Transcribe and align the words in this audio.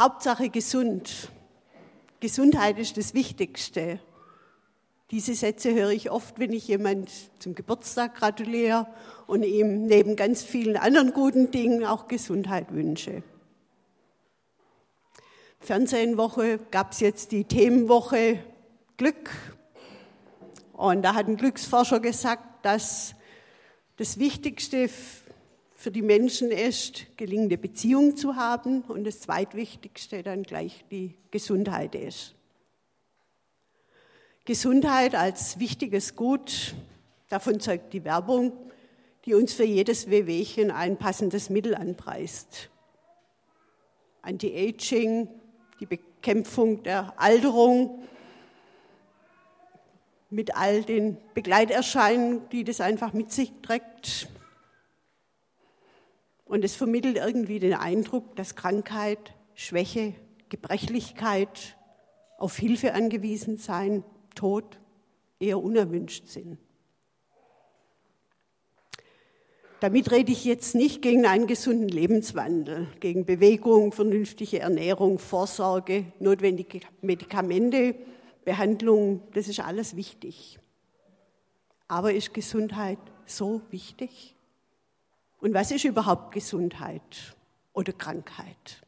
Hauptsache 0.00 0.48
gesund. 0.48 1.30
Gesundheit 2.20 2.78
ist 2.78 2.96
das 2.96 3.12
Wichtigste. 3.12 4.00
Diese 5.10 5.34
Sätze 5.34 5.74
höre 5.74 5.90
ich 5.90 6.10
oft, 6.10 6.38
wenn 6.38 6.54
ich 6.54 6.68
jemand 6.68 7.10
zum 7.38 7.54
Geburtstag 7.54 8.14
gratuliere 8.14 8.86
und 9.26 9.42
ihm 9.42 9.84
neben 9.84 10.16
ganz 10.16 10.42
vielen 10.42 10.78
anderen 10.78 11.12
guten 11.12 11.50
Dingen 11.50 11.84
auch 11.84 12.08
Gesundheit 12.08 12.72
wünsche. 12.72 13.22
Fernsehenwoche 15.58 16.60
gab 16.70 16.92
es 16.92 17.00
jetzt 17.00 17.30
die 17.30 17.44
Themenwoche 17.44 18.38
Glück. 18.96 19.28
Und 20.72 21.02
da 21.02 21.12
hat 21.12 21.28
ein 21.28 21.36
Glücksforscher 21.36 22.00
gesagt, 22.00 22.64
dass 22.64 23.14
das 23.98 24.18
Wichtigste 24.18 24.88
für 25.80 25.90
die 25.90 26.02
Menschen 26.02 26.50
ist, 26.50 27.06
gelingende 27.16 27.56
Beziehungen 27.56 28.14
zu 28.14 28.36
haben 28.36 28.82
und 28.82 29.04
das 29.04 29.20
zweitwichtigste 29.20 30.22
dann 30.22 30.42
gleich 30.42 30.84
die 30.90 31.16
Gesundheit 31.30 31.94
ist. 31.94 32.34
Gesundheit 34.44 35.14
als 35.14 35.58
wichtiges 35.58 36.16
Gut, 36.16 36.74
davon 37.30 37.60
zeugt 37.60 37.94
die 37.94 38.04
Werbung, 38.04 38.52
die 39.24 39.32
uns 39.32 39.54
für 39.54 39.64
jedes 39.64 40.10
Wehwehchen 40.10 40.70
ein 40.70 40.98
passendes 40.98 41.48
Mittel 41.48 41.74
anpreist. 41.74 42.68
Anti-Aging, 44.20 45.28
die 45.80 45.86
Bekämpfung 45.86 46.82
der 46.82 47.18
Alterung 47.18 48.02
mit 50.28 50.54
all 50.58 50.82
den 50.82 51.16
Begleiterscheinungen, 51.32 52.46
die 52.50 52.64
das 52.64 52.82
einfach 52.82 53.14
mit 53.14 53.32
sich 53.32 53.50
trägt. 53.62 54.28
Und 56.50 56.64
es 56.64 56.74
vermittelt 56.74 57.16
irgendwie 57.16 57.60
den 57.60 57.74
Eindruck, 57.74 58.34
dass 58.34 58.56
Krankheit, 58.56 59.36
Schwäche, 59.54 60.14
Gebrechlichkeit, 60.48 61.76
auf 62.38 62.56
Hilfe 62.56 62.92
angewiesen 62.92 63.56
sein 63.56 64.02
Tod 64.34 64.80
eher 65.38 65.62
unerwünscht 65.62 66.26
sind. 66.26 66.58
Damit 69.78 70.10
rede 70.10 70.32
ich 70.32 70.44
jetzt 70.44 70.74
nicht 70.74 71.02
gegen 71.02 71.24
einen 71.24 71.46
gesunden 71.46 71.88
Lebenswandel, 71.88 72.88
gegen 72.98 73.24
Bewegung, 73.24 73.92
vernünftige 73.92 74.58
Ernährung, 74.58 75.20
Vorsorge, 75.20 76.06
notwendige 76.18 76.80
Medikamente, 77.00 77.94
Behandlung, 78.44 79.22
das 79.34 79.46
ist 79.46 79.60
alles 79.60 79.94
wichtig. 79.94 80.58
Aber 81.86 82.12
ist 82.12 82.34
Gesundheit 82.34 82.98
so 83.24 83.62
wichtig? 83.70 84.34
Und 85.40 85.54
was 85.54 85.70
ist 85.70 85.84
überhaupt 85.84 86.32
Gesundheit 86.32 87.36
oder 87.72 87.92
Krankheit? 87.92 88.82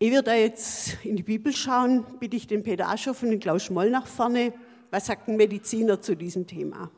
Ehe 0.00 0.12
wir 0.12 0.22
da 0.22 0.34
jetzt 0.34 1.04
in 1.04 1.16
die 1.16 1.22
Bibel 1.22 1.52
schauen, 1.52 2.04
bitte 2.20 2.36
ich 2.36 2.46
den 2.46 2.62
Peter 2.62 2.88
Aschoff 2.88 3.22
und 3.22 3.30
den 3.30 3.40
Klaus 3.40 3.64
Schmoll 3.64 3.90
nach 3.90 4.06
vorne. 4.06 4.52
Was 4.90 5.06
sagt 5.06 5.28
ein 5.28 5.36
Mediziner 5.36 6.00
zu 6.00 6.14
diesem 6.14 6.46
Thema? 6.46 6.90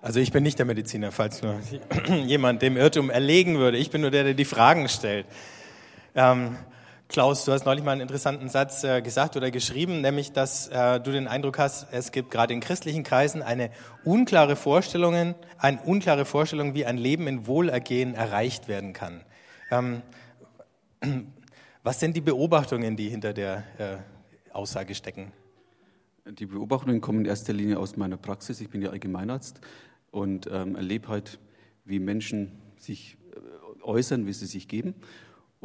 Also 0.00 0.20
ich 0.20 0.32
bin 0.32 0.42
nicht 0.42 0.58
der 0.58 0.66
Mediziner, 0.66 1.12
falls 1.12 1.42
nur 1.42 1.60
jemand 2.24 2.62
dem 2.62 2.76
Irrtum 2.76 3.10
erlegen 3.10 3.58
würde. 3.58 3.76
Ich 3.76 3.90
bin 3.90 4.00
nur 4.00 4.10
der, 4.10 4.24
der 4.24 4.34
die 4.34 4.44
Fragen 4.44 4.88
stellt. 4.88 5.26
Ähm, 6.14 6.56
Klaus, 7.08 7.44
du 7.44 7.52
hast 7.52 7.64
neulich 7.64 7.84
mal 7.84 7.92
einen 7.92 8.00
interessanten 8.00 8.48
Satz 8.48 8.82
äh, 8.82 9.00
gesagt 9.00 9.36
oder 9.36 9.52
geschrieben, 9.52 10.00
nämlich, 10.00 10.32
dass 10.32 10.66
äh, 10.68 11.00
du 11.00 11.12
den 11.12 11.28
Eindruck 11.28 11.56
hast, 11.56 11.86
es 11.92 12.10
gibt 12.10 12.32
gerade 12.32 12.52
in 12.52 12.58
christlichen 12.58 13.04
Kreisen 13.04 13.42
eine 13.42 13.70
unklare 14.04 14.56
Vorstellung, 14.56 15.36
eine 15.56 15.82
unklare 15.82 16.24
Vorstellung, 16.24 16.74
wie 16.74 16.84
ein 16.84 16.98
Leben 16.98 17.28
in 17.28 17.46
Wohlergehen 17.46 18.14
erreicht 18.14 18.66
werden 18.66 18.92
kann. 18.92 19.22
Ähm, 19.70 20.02
was 21.84 22.00
sind 22.00 22.16
die 22.16 22.20
Beobachtungen, 22.20 22.96
die 22.96 23.08
hinter 23.08 23.32
der 23.32 23.62
äh, 23.78 24.52
Aussage 24.52 24.96
stecken? 24.96 25.30
Die 26.26 26.46
Beobachtungen 26.46 27.00
kommen 27.00 27.20
in 27.20 27.26
erster 27.26 27.52
Linie 27.52 27.78
aus 27.78 27.96
meiner 27.96 28.16
Praxis. 28.16 28.60
Ich 28.60 28.68
bin 28.68 28.82
ja 28.82 28.90
Allgemeinarzt 28.90 29.60
und 30.10 30.48
ähm, 30.50 30.74
erlebe 30.74 31.06
halt, 31.06 31.38
wie 31.84 32.00
Menschen 32.00 32.60
sich 32.78 33.16
äh, 33.32 33.82
äußern, 33.84 34.26
wie 34.26 34.32
sie 34.32 34.46
sich 34.46 34.66
geben. 34.66 34.96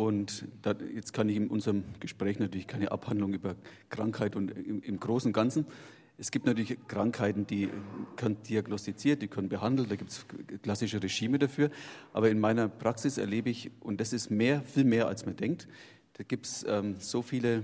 Und 0.01 0.47
da, 0.63 0.73
jetzt 0.95 1.13
kann 1.13 1.29
ich 1.29 1.37
in 1.37 1.47
unserem 1.47 1.83
Gespräch 1.99 2.39
natürlich 2.39 2.65
keine 2.65 2.91
Abhandlung 2.91 3.35
über 3.35 3.55
Krankheit 3.89 4.35
und 4.35 4.49
im, 4.49 4.81
im 4.81 4.99
Großen 4.99 5.29
und 5.29 5.33
Ganzen. 5.33 5.67
Es 6.17 6.31
gibt 6.31 6.47
natürlich 6.47 6.75
Krankheiten, 6.87 7.45
die 7.45 7.69
können 8.15 8.41
diagnostiziert, 8.41 9.21
die 9.21 9.27
können 9.27 9.47
behandelt, 9.47 9.91
da 9.91 9.95
gibt 9.95 10.09
es 10.09 10.25
klassische 10.63 11.03
Regime 11.03 11.37
dafür. 11.37 11.69
Aber 12.13 12.31
in 12.31 12.39
meiner 12.39 12.67
Praxis 12.67 13.19
erlebe 13.19 13.51
ich, 13.51 13.69
und 13.79 14.01
das 14.01 14.11
ist 14.11 14.31
mehr, 14.31 14.63
viel 14.63 14.85
mehr 14.85 15.07
als 15.07 15.27
man 15.27 15.35
denkt, 15.35 15.67
da 16.13 16.23
gibt 16.23 16.47
es 16.47 16.65
ähm, 16.67 16.95
so 16.97 17.21
viele 17.21 17.61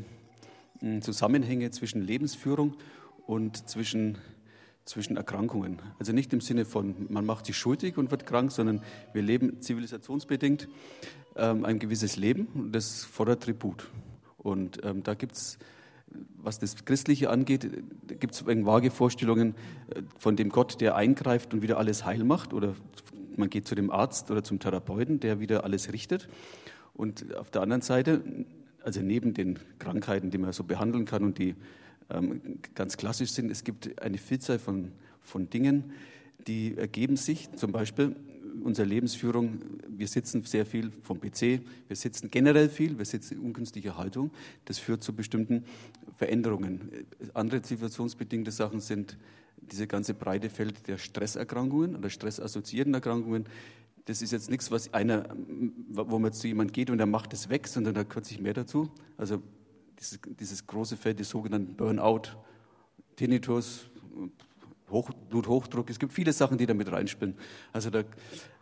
hm, 0.81 1.01
Zusammenhänge 1.01 1.71
zwischen 1.71 2.03
Lebensführung 2.03 2.75
und 3.25 3.67
zwischen 3.67 4.19
zwischen 4.87 5.17
Erkrankungen. 5.17 5.81
Also 5.99 6.13
nicht 6.13 6.33
im 6.33 6.41
Sinne 6.41 6.65
von, 6.65 6.95
man 7.09 7.25
macht 7.25 7.45
sich 7.45 7.57
schuldig 7.57 7.97
und 7.97 8.09
wird 8.09 8.25
krank, 8.25 8.51
sondern 8.51 8.81
wir 9.13 9.21
leben 9.21 9.61
zivilisationsbedingt 9.61 10.67
ähm, 11.35 11.65
ein 11.65 11.79
gewisses 11.79 12.15
Leben 12.15 12.47
und 12.53 12.71
das 12.71 13.03
fordert 13.03 13.43
Tribut. 13.43 13.89
Und 14.37 14.83
ähm, 14.83 15.03
da 15.03 15.13
gibt 15.13 15.33
es, 15.33 15.59
was 16.37 16.57
das 16.59 16.85
Christliche 16.85 17.29
angeht, 17.29 17.69
gibt 18.19 18.33
es 18.33 18.45
vage 18.45 18.91
Vorstellungen 18.91 19.55
äh, 19.89 20.01
von 20.17 20.35
dem 20.35 20.49
Gott, 20.49 20.79
der 20.79 20.95
eingreift 20.95 21.53
und 21.53 21.61
wieder 21.61 21.77
alles 21.77 22.05
heil 22.05 22.23
macht. 22.23 22.53
Oder 22.53 22.75
man 23.35 23.49
geht 23.49 23.67
zu 23.67 23.75
dem 23.75 23.91
Arzt 23.91 24.31
oder 24.31 24.43
zum 24.43 24.59
Therapeuten, 24.59 25.19
der 25.19 25.39
wieder 25.39 25.65
alles 25.65 25.91
richtet. 25.91 26.29
Und 26.93 27.35
auf 27.35 27.51
der 27.51 27.61
anderen 27.61 27.81
Seite, 27.81 28.23
also 28.83 29.01
neben 29.01 29.33
den 29.33 29.59
Krankheiten, 29.79 30.31
die 30.31 30.37
man 30.37 30.53
so 30.53 30.63
behandeln 30.63 31.05
kann 31.05 31.23
und 31.23 31.37
die 31.37 31.55
ähm, 32.09 32.59
ganz 32.75 32.97
klassisch 32.97 33.31
sind, 33.31 33.51
es 33.51 33.63
gibt 33.63 34.01
eine 34.01 34.17
Vielzahl 34.17 34.59
von, 34.59 34.91
von 35.21 35.49
Dingen, 35.49 35.91
die 36.47 36.77
ergeben 36.77 37.17
sich, 37.17 37.51
zum 37.53 37.71
Beispiel 37.71 38.15
unsere 38.63 38.87
Lebensführung, 38.87 39.59
wir 39.87 40.07
sitzen 40.07 40.43
sehr 40.43 40.65
viel 40.65 40.91
vom 41.03 41.19
PC, 41.19 41.61
wir 41.87 41.95
sitzen 41.95 42.29
generell 42.29 42.69
viel, 42.69 42.97
wir 42.97 43.05
sitzen 43.05 43.35
in 43.35 43.39
ungünstiger 43.41 43.97
Haltung. 43.97 44.31
Das 44.65 44.79
führt 44.79 45.03
zu 45.03 45.13
bestimmten 45.13 45.63
Veränderungen. 46.15 47.05
Andere 47.33 47.61
zivilisationsbedingte 47.61 48.51
Sachen 48.51 48.79
sind 48.79 49.17
diese 49.57 49.87
ganze 49.87 50.13
breite 50.13 50.49
Feld 50.49 50.87
der 50.87 50.97
Stresserkrankungen 50.97 51.95
oder 51.95 52.09
stressassoziierten 52.09 52.93
Erkrankungen. 52.93 53.45
Das 54.05 54.21
ist 54.21 54.31
jetzt 54.31 54.49
nichts, 54.49 54.71
was 54.71 54.93
einer, 54.93 55.35
wo 55.89 56.19
man 56.19 56.31
zu 56.31 56.47
jemand 56.47 56.73
geht 56.73 56.89
und 56.89 56.99
er 56.99 57.05
macht 57.05 57.33
es 57.33 57.49
weg, 57.49 57.67
sondern 57.67 57.93
da 57.93 58.03
gehört 58.03 58.25
sich 58.25 58.39
mehr 58.39 58.53
dazu. 58.53 58.89
Also 59.17 59.41
dieses, 59.99 60.19
dieses 60.39 60.67
große 60.67 60.97
Feld, 60.97 61.19
die 61.19 61.23
sogenannten 61.23 61.75
Burnout, 61.75 62.37
Tinnitus, 63.15 63.89
Hoch, 64.89 65.11
Bluthochdruck. 65.29 65.89
Es 65.89 65.99
gibt 65.99 66.13
viele 66.13 66.31
Sachen, 66.33 66.57
die 66.57 66.65
da 66.65 66.73
mit 66.73 66.91
reinspielen. 66.91 67.35
Also 67.73 67.89
da 67.89 68.03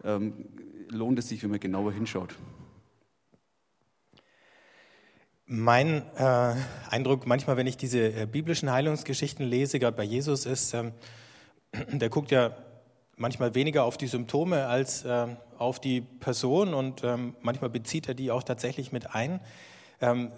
ähm, 0.04 0.46
lohnt 0.90 1.20
es 1.20 1.30
sich, 1.30 1.44
wenn 1.44 1.52
man 1.52 1.60
genauer 1.60 1.92
hinschaut. 1.94 2.36
Mein 5.48 6.02
äh, 6.18 6.56
Eindruck 6.90 7.28
manchmal, 7.28 7.58
wenn 7.58 7.68
ich 7.68 7.78
diese 7.78 8.00
äh, 8.00 8.26
biblischen 8.26 8.72
Heilungsgeschichten 8.72 9.46
lese, 9.46 9.78
gerade 9.78 9.96
bei 9.96 10.04
Jesus, 10.04 10.48
ist, 10.48 10.74
ähm, 10.74 10.94
der 11.92 12.10
guckt 12.10 12.32
ja 12.32 12.58
manchmal 13.16 13.54
weniger 13.54 13.84
auf 13.84 13.98
die 13.98 14.08
Symptome 14.08 14.66
als 14.66 15.06
äh, 15.06 15.28
auf 15.58 15.80
die 15.80 16.02
Person 16.02 16.74
und 16.74 17.04
ähm, 17.04 17.36
manchmal 17.42 17.70
bezieht 17.70 18.08
er 18.08 18.16
die 18.16 18.32
auch 18.32 18.44
tatsächlich 18.44 18.92
mit 18.92 19.14
ein. 19.14 19.40
Ähm, 20.02 20.32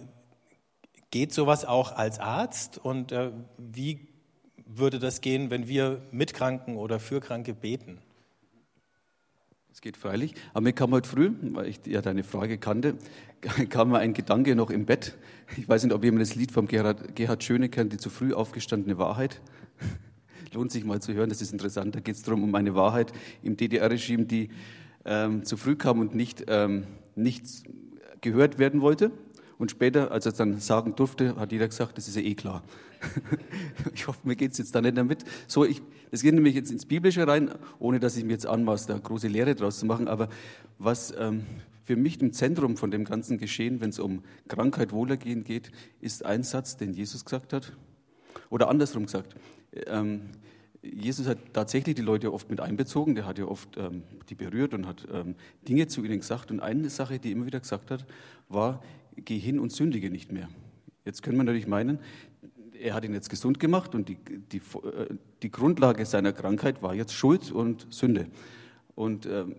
geht 1.11 1.33
sowas 1.33 1.65
auch 1.65 1.93
als 1.93 2.19
Arzt 2.19 2.77
und 2.77 3.11
äh, 3.11 3.31
wie 3.57 4.07
würde 4.65 4.99
das 4.99 5.21
gehen, 5.21 5.49
wenn 5.49 5.67
wir 5.67 6.01
mit 6.11 6.33
Kranken 6.33 6.75
oder 6.75 6.99
für 6.99 7.21
Kranke 7.21 7.53
beten? 7.53 7.99
Es 9.71 9.81
geht 9.81 9.95
freilich. 9.95 10.33
Aber 10.53 10.61
mir 10.61 10.73
kam 10.73 10.91
heute 10.91 11.07
früh, 11.07 11.31
weil 11.53 11.67
ich 11.67 11.79
ja 11.85 12.01
deine 12.01 12.23
Frage 12.23 12.57
kannte, 12.57 12.97
kam 13.69 13.89
mir 13.89 13.99
ein 13.99 14.13
Gedanke 14.13 14.55
noch 14.55 14.71
im 14.71 14.85
Bett. 14.85 15.15
Ich 15.55 15.69
weiß 15.69 15.83
nicht, 15.83 15.93
ob 15.93 16.03
jemand 16.03 16.23
das 16.23 16.35
Lied 16.35 16.51
vom 16.51 16.67
Gerhard, 16.67 17.15
Gerhard 17.15 17.43
Schöne 17.43 17.69
kennt, 17.69 17.93
die 17.93 17.97
zu 17.97 18.09
früh 18.09 18.33
aufgestandene 18.33 18.97
Wahrheit. 18.97 19.39
Lohnt 20.53 20.71
sich 20.71 20.83
mal 20.83 20.99
zu 20.99 21.13
hören, 21.13 21.29
das 21.29 21.41
ist 21.41 21.51
interessant. 21.51 21.95
Da 21.95 21.99
geht 21.99 22.15
es 22.15 22.23
darum, 22.23 22.43
um 22.43 22.55
eine 22.55 22.73
Wahrheit 22.73 23.13
im 23.43 23.55
DDR-Regime, 23.55 24.25
die 24.25 24.49
ähm, 25.05 25.45
zu 25.45 25.57
früh 25.57 25.75
kam 25.75 25.99
und 25.99 26.15
nicht, 26.15 26.45
ähm, 26.47 26.87
nicht 27.15 27.45
gehört 28.21 28.57
werden 28.57 28.81
wollte. 28.81 29.11
Und 29.57 29.71
später, 29.71 30.11
als 30.11 30.25
er 30.25 30.33
es 30.33 30.37
dann 30.37 30.59
sagen 30.59 30.95
durfte, 30.95 31.35
hat 31.35 31.51
jeder 31.51 31.67
gesagt, 31.67 31.97
das 31.97 32.07
ist 32.07 32.15
ja 32.15 32.21
eh 32.21 32.35
klar. 32.35 32.63
ich 33.93 34.07
hoffe, 34.07 34.19
mir 34.23 34.35
geht 34.35 34.51
es 34.51 34.57
jetzt 34.59 34.75
da 34.75 34.81
nicht 34.81 34.97
damit. 34.97 35.23
So, 35.47 35.65
ich, 35.65 35.81
das 36.11 36.21
geht 36.21 36.33
nämlich 36.33 36.55
jetzt 36.55 36.71
ins 36.71 36.85
Biblische 36.85 37.27
rein, 37.27 37.51
ohne 37.79 37.99
dass 37.99 38.17
ich 38.17 38.23
mir 38.23 38.33
jetzt 38.33 38.45
anmaße, 38.45 38.87
da 38.87 38.97
große 38.97 39.27
Lehre 39.27 39.55
draus 39.55 39.79
zu 39.79 39.85
machen. 39.85 40.07
Aber 40.07 40.29
was 40.77 41.13
ähm, 41.17 41.45
für 41.85 41.95
mich 41.95 42.21
im 42.21 42.33
Zentrum 42.33 42.77
von 42.77 42.91
dem 42.91 43.05
ganzen 43.05 43.37
Geschehen, 43.37 43.81
wenn 43.81 43.89
es 43.89 43.99
um 43.99 44.23
Krankheit, 44.47 44.91
Wohlergehen 44.91 45.43
geht, 45.43 45.71
ist 46.01 46.25
ein 46.25 46.43
Satz, 46.43 46.77
den 46.77 46.93
Jesus 46.93 47.25
gesagt 47.25 47.53
hat. 47.53 47.73
Oder 48.49 48.69
andersrum 48.69 49.05
gesagt. 49.05 49.35
Ähm, 49.87 50.21
Jesus 50.81 51.27
hat 51.27 51.39
tatsächlich 51.53 51.95
die 51.95 52.01
Leute 52.01 52.31
oft 52.31 52.49
mit 52.49 52.61
einbezogen, 52.61 53.15
der 53.15 53.25
hat 53.25 53.39
ja 53.39 53.45
oft 53.45 53.77
ähm, 53.77 54.03
die 54.29 54.35
berührt 54.35 54.73
und 54.73 54.85
hat 54.85 55.07
ähm, 55.11 55.35
Dinge 55.67 55.87
zu 55.87 56.03
ihnen 56.03 56.19
gesagt. 56.19 56.51
Und 56.51 56.59
eine 56.59 56.89
Sache, 56.89 57.19
die 57.19 57.29
er 57.29 57.31
immer 57.33 57.45
wieder 57.45 57.59
gesagt 57.59 57.91
hat, 57.91 58.05
war, 58.49 58.81
geh 59.23 59.37
hin 59.37 59.59
und 59.59 59.71
sündige 59.71 60.09
nicht 60.09 60.31
mehr. 60.31 60.49
Jetzt 61.05 61.23
können 61.23 61.37
wir 61.37 61.43
natürlich 61.43 61.67
meinen, 61.67 61.99
er 62.79 62.93
hat 62.93 63.05
ihn 63.05 63.13
jetzt 63.13 63.29
gesund 63.29 63.59
gemacht 63.59 63.95
und 63.95 64.09
die, 64.09 64.17
die, 64.51 64.57
äh, 64.57 65.15
die 65.41 65.51
Grundlage 65.51 66.05
seiner 66.05 66.33
Krankheit 66.33 66.81
war 66.81 66.93
jetzt 66.93 67.13
Schuld 67.13 67.51
und 67.51 67.87
Sünde. 67.89 68.27
Und 68.95 69.25
ähm, 69.25 69.55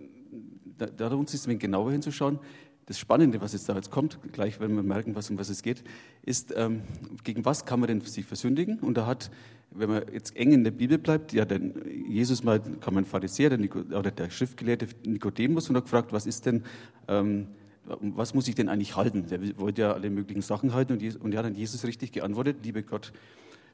da, 0.77 0.87
da 0.87 1.07
uns 1.15 1.33
ist 1.33 1.47
ein 1.47 1.59
genauer 1.59 1.91
hinzuschauen. 1.91 2.39
Das 2.85 2.97
Spannende, 2.97 3.39
was 3.39 3.53
jetzt 3.53 3.69
da 3.69 3.75
jetzt 3.75 3.91
kommt, 3.91 4.19
gleich 4.33 4.59
werden 4.59 4.75
wir 4.75 4.83
merken, 4.83 5.15
was, 5.15 5.29
um 5.29 5.37
was 5.37 5.49
es 5.49 5.61
geht, 5.61 5.83
ist, 6.23 6.53
ähm, 6.55 6.81
gegen 7.23 7.45
was 7.45 7.65
kann 7.65 7.79
man 7.79 7.87
denn 7.87 8.01
sich 8.01 8.25
versündigen? 8.25 8.79
Und 8.79 8.97
da 8.97 9.05
hat, 9.05 9.29
wenn 9.69 9.89
man 9.89 10.03
jetzt 10.11 10.35
eng 10.35 10.53
in 10.53 10.63
der 10.63 10.71
Bibel 10.71 10.97
bleibt, 10.97 11.31
ja, 11.31 11.45
denn 11.45 11.75
Jesus 12.07 12.43
mal, 12.43 12.59
kann 12.59 12.95
man 12.95 13.05
Pharisäer 13.05 13.55
der 13.55 13.75
oder 13.75 14.09
der 14.09 14.31
Schriftgelehrte 14.31 14.87
Nikodemus 15.05 15.69
und 15.69 15.75
hat 15.75 15.83
gefragt, 15.83 16.13
was 16.13 16.25
ist 16.25 16.47
denn, 16.47 16.63
ähm, 17.07 17.47
was 18.01 18.33
muss 18.33 18.47
ich 18.47 18.55
denn 18.55 18.69
eigentlich 18.69 18.95
halten? 18.95 19.27
Der 19.27 19.59
wollte 19.59 19.81
ja 19.81 19.93
alle 19.93 20.09
möglichen 20.09 20.41
Sachen 20.41 20.73
halten 20.73 20.93
und, 20.93 21.33
er 21.33 21.39
hat 21.39 21.45
dann 21.45 21.55
Jesus 21.55 21.85
richtig 21.85 22.11
geantwortet, 22.11 22.57
liebe 22.63 22.83
Gott, 22.83 23.11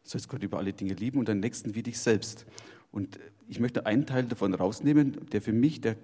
sollst 0.04 0.30
Gott 0.30 0.44
über 0.44 0.58
alle 0.58 0.74
Dinge 0.74 0.94
lieben 0.94 1.20
und 1.20 1.28
deinen 1.28 1.40
Nächsten 1.40 1.76
wie 1.76 1.84
dich 1.84 2.00
selbst. 2.00 2.46
Und 2.92 3.20
ich 3.48 3.60
möchte 3.60 3.86
einen 3.86 4.06
Teil 4.06 4.24
davon 4.24 4.54
rausnehmen, 4.54 5.18
der 5.32 5.42
für 5.42 5.54
mich 5.54 5.82
der 5.82 5.98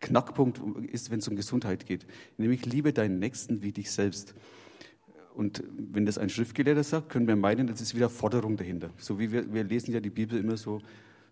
Knackpunkt 0.00 0.60
ist, 0.92 1.10
wenn 1.10 1.18
es 1.18 1.28
um 1.28 1.36
Gesundheit 1.36 1.86
geht. 1.86 2.06
Nämlich 2.36 2.66
liebe 2.66 2.92
deinen 2.92 3.18
Nächsten 3.18 3.62
wie 3.62 3.72
dich 3.72 3.90
selbst. 3.90 4.34
Und 5.34 5.62
wenn 5.76 6.06
das 6.06 6.18
ein 6.18 6.30
Schriftgelehrter 6.30 6.84
sagt, 6.84 7.08
können 7.08 7.26
wir 7.26 7.36
meinen, 7.36 7.66
das 7.66 7.80
ist 7.80 7.94
wieder 7.94 8.08
Forderung 8.08 8.56
dahinter. 8.56 8.90
So 8.98 9.18
wie 9.18 9.32
wir, 9.32 9.52
wir 9.52 9.64
lesen 9.64 9.92
ja 9.92 10.00
die 10.00 10.10
Bibel 10.10 10.38
immer 10.38 10.56
so 10.56 10.80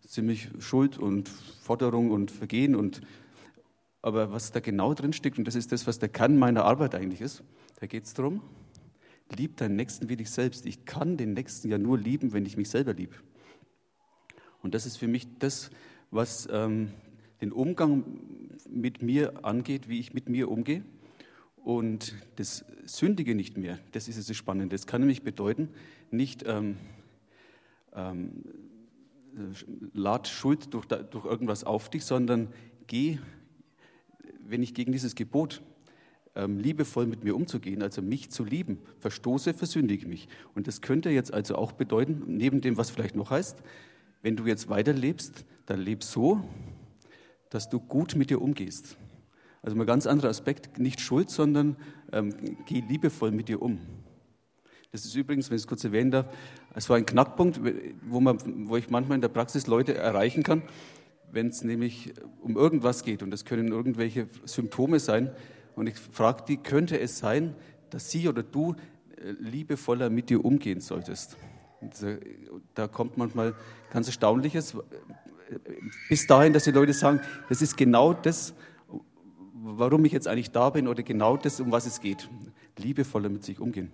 ziemlich 0.07 0.51
Schuld 0.59 0.99
und 0.99 1.29
Forderung 1.29 2.11
und 2.11 2.31
Vergehen 2.31 2.75
und 2.75 3.01
aber 4.05 4.33
was 4.33 4.53
da 4.53 4.61
genau 4.61 4.93
drin 4.93 5.15
steckt, 5.15 5.39
und 5.39 5.47
das 5.47 5.55
ist 5.55 5.73
das, 5.73 5.87
was 5.87 5.99
der 5.99 6.11
Kern 6.11 6.39
meiner 6.39 6.67
Arbeit 6.67 6.95
eigentlich 6.95 7.23
ist, 7.23 7.43
da 7.81 7.87
geht 7.87 8.05
es 8.05 8.13
darum, 8.13 8.43
lieb 9.35 9.57
deinen 9.57 9.77
Nächsten 9.77 10.11
wie 10.11 10.17
dich 10.17 10.31
selbst. 10.31 10.67
Ich 10.67 10.85
kann 10.85 11.17
den 11.17 11.33
Nächsten 11.33 11.71
ja 11.71 11.79
nur 11.79 11.97
lieben, 11.97 12.35
wenn 12.35 12.45
ich 12.45 12.59
mich 12.59 12.69
selber 12.69 12.93
liebe. 12.93 13.15
Und 14.63 14.75
das 14.75 14.85
ist 14.85 14.99
für 14.99 15.09
mich 15.09 15.27
das, 15.39 15.71
was 16.11 16.47
ähm, 16.53 16.91
den 17.41 17.51
Umgang 17.51 18.05
mit 18.69 19.01
mir 19.01 19.43
angeht, 19.43 19.89
wie 19.89 20.01
ich 20.01 20.13
mit 20.13 20.29
mir 20.29 20.51
umgehe. 20.51 20.85
Und 21.57 22.15
das 22.37 22.67
Sündige 22.85 23.35
nicht 23.35 23.57
mehr, 23.57 23.79
das 23.93 24.07
ist 24.09 24.29
das 24.29 24.37
Spannende. 24.37 24.75
Das 24.75 24.87
kann 24.87 25.01
nämlich 25.01 25.23
bedeuten, 25.23 25.71
nicht 26.11 26.45
ähm, 26.47 26.77
ähm, 27.95 28.45
lad 29.95 30.29
Schuld 30.29 30.75
durch, 30.75 30.85
durch 30.85 31.25
irgendwas 31.25 31.65
auf 31.65 31.89
dich, 31.89 32.05
sondern 32.05 32.49
geh, 32.87 33.19
wenn 34.49 34.63
ich 34.63 34.75
gegen 34.75 34.93
dieses 34.93 35.15
Gebot 35.15 35.63
ähm, 36.35 36.59
liebevoll 36.59 37.07
mit 37.07 37.25
mir 37.25 37.37
umzugehen, 37.37 37.83
also 37.83 38.03
mich 38.03 38.31
zu 38.31 38.45
lieben, 38.45 38.79
verstoße, 38.99 39.55
versündige 39.55 40.07
mich. 40.07 40.29
Und 40.55 40.67
das 40.67 40.81
könnte 40.81 41.11
jetzt 41.11 41.33
also 41.33 41.57
auch 41.57 41.73
bedeuten, 41.73 42.25
neben 42.27 42.61
dem, 42.61 42.77
was 42.77 42.91
vielleicht 42.91 43.17
noch 43.17 43.31
heißt, 43.31 43.59
wenn 44.23 44.37
du 44.37 44.47
jetzt 44.47 44.69
weiterlebst, 44.69 45.45
dann 45.67 45.81
leb 45.81 46.03
so, 46.03 46.43
dass 47.51 47.69
du 47.69 47.79
gut 47.79 48.17
mit 48.17 48.31
dir 48.31 48.41
umgehst. 48.41 48.97
Also 49.63 49.79
ein 49.79 49.87
ganz 49.87 50.07
anderer 50.07 50.29
Aspekt, 50.29 50.79
nicht 50.79 51.01
Schuld, 51.01 51.31
sondern 51.31 51.77
ähm, 52.13 52.35
geh 52.67 52.81
liebevoll 52.81 53.31
mit 53.31 53.49
dir 53.49 53.63
um. 53.63 53.79
Das 54.93 55.05
ist 55.05 55.15
übrigens, 55.17 55.51
wenn 55.51 55.57
ich 55.57 55.63
es 55.63 55.67
kurz 55.67 55.83
erwähnen 55.85 56.11
darf, 56.11 56.27
es 56.75 56.89
war 56.89 56.97
ein 56.97 57.07
Knackpunkt, 57.07 57.61
wo, 58.03 58.21
man, 58.21 58.69
wo 58.69 58.77
ich 58.77 58.91
manchmal 58.91 59.17
in 59.17 59.23
der 59.23 59.29
Praxis 59.29 59.67
Leute 59.67 59.95
erreichen 59.95 60.43
kann, 60.43 60.63
wenn 61.35 61.49
es 61.49 61.65
nämlich 61.65 62.15
um 62.41 62.57
irgendwas 62.57 63.03
geht. 63.03 63.23
Und 63.23 63.31
das 63.31 63.45
können 63.45 63.69
irgendwelche 63.69 64.29
Symptome 64.45 65.01
sein. 65.01 65.31
Und 65.75 65.89
ich 65.89 65.97
frage 65.99 66.45
die, 66.47 66.57
könnte 66.57 66.99
es 66.99 67.19
sein, 67.19 67.55
dass 67.91 68.11
sie 68.11 68.29
oder 68.29 68.43
du 68.43 68.75
äh, 69.17 69.31
liebevoller 69.33 70.11
mit 70.11 70.31
dir 70.31 70.45
umgehen 70.45 70.81
solltest? 70.81 71.37
Da 72.75 72.89
kommt 72.89 73.19
manchmal 73.19 73.55
ganz 73.91 74.07
Erstaunliches, 74.07 74.75
bis 76.09 76.27
dahin, 76.27 76.55
dass 76.55 76.65
die 76.65 76.71
Leute 76.71 76.95
sagen, 76.95 77.21
das 77.51 77.61
ist 77.61 77.77
genau 77.77 78.15
das, 78.15 78.55
warum 79.53 80.05
ich 80.07 80.13
jetzt 80.13 80.27
eigentlich 80.27 80.51
da 80.51 80.71
bin 80.71 80.89
oder 80.89 81.03
genau 81.03 81.37
das, 81.37 81.61
um 81.61 81.73
was 81.73 81.87
es 81.87 82.01
geht. 82.01 82.31
Liebevoller 82.79 83.29
mit 83.29 83.45
sich 83.45 83.61
umgehen. 83.61 83.91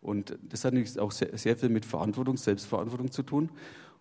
Und 0.00 0.38
das 0.48 0.64
hat 0.64 0.74
natürlich 0.74 0.98
auch 0.98 1.12
sehr, 1.12 1.36
sehr 1.36 1.56
viel 1.56 1.68
mit 1.68 1.84
Verantwortung, 1.84 2.36
Selbstverantwortung 2.36 3.10
zu 3.10 3.22
tun. 3.22 3.50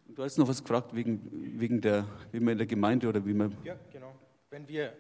Du 0.08 0.24
hast 0.24 0.38
noch 0.38 0.48
was 0.48 0.62
gefragt 0.62 0.96
wegen, 0.96 1.60
wegen 1.60 1.82
der, 1.82 2.06
wie 2.32 2.40
man 2.40 2.54
in 2.54 2.58
der 2.60 2.68
Gemeinde 2.68 3.08
oder 3.08 3.26
wie 3.26 3.34
man. 3.34 3.56
Ja, 3.64 3.76
genau. 3.92 4.14
Wenn 4.50 4.68
wir 4.68 4.94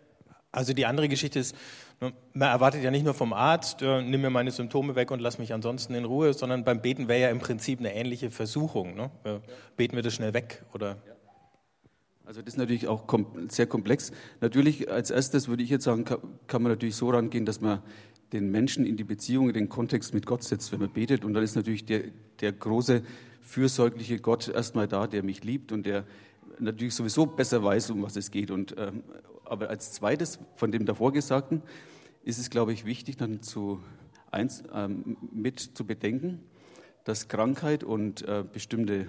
also 0.52 0.74
die 0.74 0.86
andere 0.86 1.10
Geschichte 1.10 1.38
ist, 1.40 1.54
man 2.00 2.14
erwartet 2.50 2.82
ja 2.82 2.90
nicht 2.90 3.04
nur 3.04 3.14
vom 3.14 3.34
Arzt, 3.34 3.82
äh, 3.82 4.02
nimm 4.02 4.22
mir 4.22 4.30
meine 4.30 4.52
Symptome 4.52 4.96
weg 4.96 5.12
und 5.12 5.20
lass 5.20 5.38
mich 5.38 5.54
ansonsten 5.54 5.94
in 5.96 6.06
Ruhe, 6.06 6.34
sondern 6.34 6.64
beim 6.64 6.82
Beten 6.82 7.10
wäre 7.10 7.20
ja 7.20 7.30
im 7.30 7.40
Prinzip 7.40 7.80
eine 7.80 7.94
ähnliche 7.94 8.32
Versuchung. 8.32 8.96
Ne? 8.96 9.12
Ja. 9.26 9.42
Beten 9.76 9.98
wir 9.98 10.04
das 10.04 10.14
schnell 10.14 10.34
weg 10.34 10.64
oder? 10.74 10.98
Also 12.26 12.42
das 12.42 12.54
ist 12.54 12.58
natürlich 12.58 12.88
auch 12.88 13.06
kom 13.06 13.50
sehr 13.50 13.68
komplex. 13.68 14.12
Natürlich 14.40 14.90
als 14.90 15.12
erstes 15.12 15.50
würde 15.50 15.62
ich 15.62 15.70
jetzt 15.70 15.84
sagen, 15.84 16.06
kann, 16.06 16.20
kann 16.48 16.64
man 16.64 16.72
natürlich 16.72 16.96
so 16.96 17.10
rangehen, 17.10 17.46
dass 17.46 17.60
man 17.60 17.82
den 18.32 18.50
Menschen 18.50 18.86
in 18.86 18.98
die 18.98 19.04
Beziehung, 19.04 19.50
in 19.50 19.54
den 19.54 19.70
Kontext 19.70 20.14
mit 20.14 20.26
Gott 20.26 20.44
setzt, 20.44 20.72
wenn 20.72 20.80
man 20.80 20.92
betet. 20.92 21.26
Und 21.26 21.34
dann 21.34 21.44
ist 21.44 21.56
natürlich 21.56 21.86
der, 21.86 22.04
der 22.40 22.54
große, 22.54 23.04
fürsorgliche 23.46 24.20
Gott 24.20 24.48
erstmal 24.48 24.88
da, 24.88 25.08
der 25.08 25.24
mich 25.24 25.44
liebt 25.44 25.72
und 25.72 25.86
der 25.86 26.04
natürlich 26.60 26.96
sowieso 26.96 27.26
besser 27.26 27.64
weiß, 27.64 27.92
um 27.92 28.02
was 28.02 28.16
es 28.16 28.32
geht. 28.32 28.52
Und, 28.52 28.76
ähm, 28.78 29.04
aber 29.46 29.70
als 29.70 29.94
zweites 29.94 30.40
von 30.56 30.72
dem 30.72 30.86
davor 30.86 31.14
Gesagten 31.14 31.62
ist 32.24 32.40
es, 32.40 32.50
glaube 32.50 32.74
ich, 32.74 32.86
wichtig, 32.86 33.18
dann 33.18 33.42
zu 33.42 33.82
eins, 34.32 34.64
ähm, 34.74 35.18
mit 35.32 35.60
zu 35.60 35.86
bedenken, 35.86 36.40
dass 37.04 37.28
Krankheit 37.28 37.84
und 37.84 38.28
äh, 38.28 38.44
bestimmte 38.52 39.08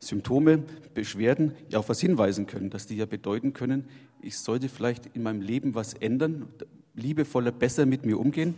Symptome, 0.00 0.62
Beschwerden 0.94 1.52
ja 1.68 1.78
auf 1.78 1.88
was 1.88 2.00
hinweisen 2.00 2.46
können, 2.46 2.70
dass 2.70 2.86
die 2.86 2.96
ja 2.96 3.06
bedeuten 3.06 3.52
können, 3.52 3.88
ich 4.22 4.38
sollte 4.38 4.68
vielleicht 4.68 5.14
in 5.14 5.22
meinem 5.22 5.42
Leben 5.42 5.74
was 5.74 5.94
ändern, 5.94 6.48
liebevoller, 6.94 7.52
besser 7.52 7.86
mit 7.86 8.04
mir 8.04 8.18
umgehen. 8.18 8.54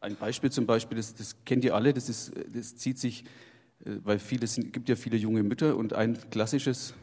Ein 0.00 0.16
Beispiel 0.16 0.50
zum 0.50 0.66
Beispiel, 0.66 0.96
das, 0.96 1.14
das 1.14 1.36
kennt 1.44 1.64
ihr 1.64 1.74
alle, 1.74 1.92
das, 1.92 2.08
ist, 2.08 2.32
das 2.54 2.76
zieht 2.76 2.98
sich, 2.98 3.24
weil 3.84 4.16
es 4.16 4.56
gibt 4.56 4.88
ja 4.88 4.96
viele 4.96 5.16
junge 5.16 5.42
Mütter 5.42 5.76
und 5.76 5.92
ein 5.92 6.18
klassisches 6.30 6.94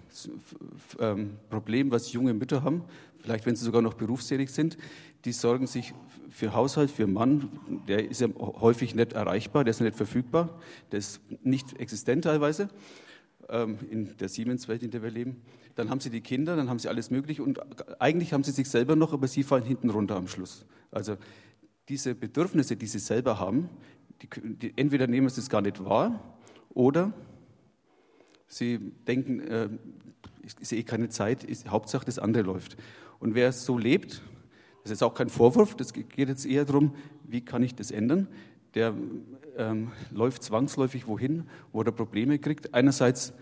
ähm, 0.99 1.37
Problem, 1.49 1.91
was 1.91 2.11
junge 2.11 2.33
Mütter 2.33 2.63
haben, 2.63 2.83
vielleicht 3.19 3.45
wenn 3.45 3.55
sie 3.55 3.63
sogar 3.63 3.81
noch 3.81 3.93
berufstätig 3.93 4.49
sind, 4.49 4.77
die 5.25 5.31
sorgen 5.31 5.67
sich 5.67 5.93
für 6.29 6.53
Haushalt, 6.53 6.89
für 6.89 7.07
Mann, 7.07 7.49
der 7.87 8.09
ist 8.09 8.21
ja 8.21 8.27
häufig 8.37 8.95
nicht 8.95 9.13
erreichbar, 9.13 9.63
der 9.63 9.71
ist 9.71 9.81
nicht 9.81 9.95
verfügbar, 9.95 10.59
der 10.91 10.99
ist 10.99 11.21
nicht 11.43 11.79
existent 11.79 12.23
teilweise 12.23 12.69
ähm, 13.49 13.77
in 13.89 14.17
der 14.17 14.29
Siemens-Welt, 14.29 14.81
in 14.81 14.91
der 14.91 15.03
wir 15.03 15.11
leben. 15.11 15.41
Dann 15.75 15.89
haben 15.89 15.99
sie 15.99 16.09
die 16.09 16.21
Kinder, 16.21 16.55
dann 16.55 16.69
haben 16.69 16.79
sie 16.79 16.89
alles 16.89 17.11
Mögliche 17.11 17.43
und 17.43 17.59
eigentlich 18.01 18.33
haben 18.33 18.43
sie 18.43 18.51
sich 18.51 18.69
selber 18.69 18.95
noch, 18.95 19.13
aber 19.13 19.27
sie 19.27 19.43
fallen 19.43 19.63
hinten 19.63 19.89
runter 19.89 20.15
am 20.15 20.27
Schluss. 20.27 20.65
Also 20.89 21.17
diese 21.89 22.15
Bedürfnisse, 22.15 22.75
die 22.75 22.87
sie 22.87 22.99
selber 22.99 23.39
haben, 23.39 23.69
die, 24.21 24.27
die, 24.55 24.73
entweder 24.77 25.07
nehmen 25.07 25.29
sie 25.29 25.41
es 25.41 25.49
gar 25.49 25.61
nicht 25.61 25.83
wahr 25.83 26.19
oder 26.73 27.13
sie 28.47 28.79
denken, 29.07 29.39
äh, 29.39 29.69
ich 30.43 30.67
sehe 30.67 30.83
keine 30.83 31.09
Zeit, 31.09 31.43
ist, 31.43 31.69
Hauptsache 31.69 32.05
das 32.05 32.19
andere 32.19 32.43
läuft. 32.43 32.77
Und 33.19 33.35
wer 33.35 33.51
so 33.51 33.77
lebt, 33.77 34.21
das 34.83 34.91
ist 34.91 35.03
auch 35.03 35.13
kein 35.13 35.29
Vorwurf, 35.29 35.75
das 35.75 35.93
geht 35.93 36.17
jetzt 36.17 36.45
eher 36.45 36.65
darum, 36.65 36.95
wie 37.23 37.41
kann 37.41 37.61
ich 37.63 37.75
das 37.75 37.91
ändern, 37.91 38.27
der 38.73 38.93
ähm, 39.57 39.91
läuft 40.11 40.43
zwangsläufig 40.43 41.07
wohin, 41.07 41.43
wo 41.71 41.81
er 41.81 41.91
Probleme 41.91 42.39
kriegt. 42.39 42.73
Einerseits, 42.73 43.33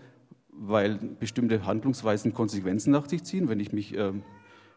weil 0.50 0.96
bestimmte 0.96 1.64
Handlungsweisen 1.64 2.34
Konsequenzen 2.34 2.90
nach 2.90 3.08
sich 3.08 3.24
ziehen. 3.24 3.48
Wenn 3.48 3.60
ich 3.60 3.72
mich, 3.72 3.96
ähm, 3.96 4.22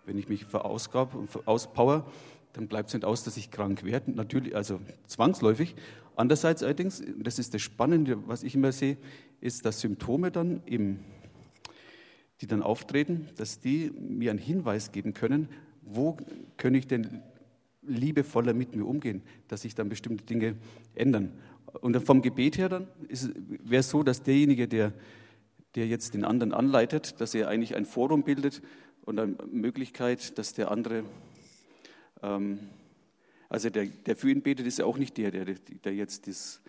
wenn 0.05 0.17
ich 0.17 0.29
mich 0.29 0.45
verausgab 0.45 1.15
und 1.15 1.47
auspower, 1.47 2.05
dann 2.53 2.67
bleibt 2.67 2.89
es 2.89 2.93
nicht 2.93 3.05
aus, 3.05 3.23
dass 3.23 3.37
ich 3.37 3.51
krank 3.51 3.83
werde. 3.83 4.11
Natürlich, 4.11 4.55
also 4.55 4.79
zwangsläufig. 5.07 5.75
Andererseits 6.15 6.63
allerdings, 6.63 7.03
das 7.17 7.39
ist 7.39 7.53
das 7.53 7.61
Spannende, 7.61 8.27
was 8.27 8.43
ich 8.43 8.55
immer 8.55 8.71
sehe, 8.71 8.97
ist, 9.41 9.65
dass 9.65 9.81
Symptome 9.81 10.31
dann 10.31 10.61
im 10.65 10.99
die 12.43 12.47
dann 12.47 12.61
auftreten, 12.61 13.29
dass 13.37 13.61
die 13.61 13.89
mir 13.97 14.29
einen 14.29 14.37
Hinweis 14.37 14.91
geben 14.91 15.13
können, 15.13 15.47
wo 15.81 16.17
kann 16.57 16.75
ich 16.75 16.87
denn 16.87 17.21
liebevoller 17.81 18.53
mit 18.53 18.75
mir 18.75 18.85
umgehen, 18.85 19.21
dass 19.47 19.61
sich 19.61 19.75
dann 19.75 19.87
bestimmte 19.87 20.25
Dinge 20.25 20.55
ändern. 20.93 21.31
Und 21.79 21.97
vom 22.05 22.21
Gebet 22.21 22.57
her 22.57 22.67
dann 22.67 22.87
wäre 23.63 23.79
es 23.79 23.89
so, 23.89 24.03
dass 24.03 24.23
derjenige, 24.23 24.67
der, 24.67 24.91
der 25.75 25.87
jetzt 25.87 26.15
den 26.15 26.25
anderen 26.25 26.53
anleitet, 26.53 27.19
dass 27.21 27.33
er 27.33 27.47
eigentlich 27.47 27.75
ein 27.75 27.85
Forum 27.85 28.23
bildet 28.23 28.61
und 29.05 29.19
eine 29.19 29.35
Möglichkeit, 29.49 30.37
dass 30.37 30.53
der 30.53 30.69
andere, 30.69 31.05
also 33.49 33.69
der, 33.69 33.85
der 33.85 34.15
für 34.15 34.31
ihn 34.31 34.41
betet, 34.41 34.65
ist 34.65 34.79
ja 34.79 34.85
auch 34.85 34.97
nicht 34.97 35.17
der, 35.17 35.31
der, 35.31 35.45
der 35.45 35.93
jetzt 35.93 36.27
das, 36.27 36.61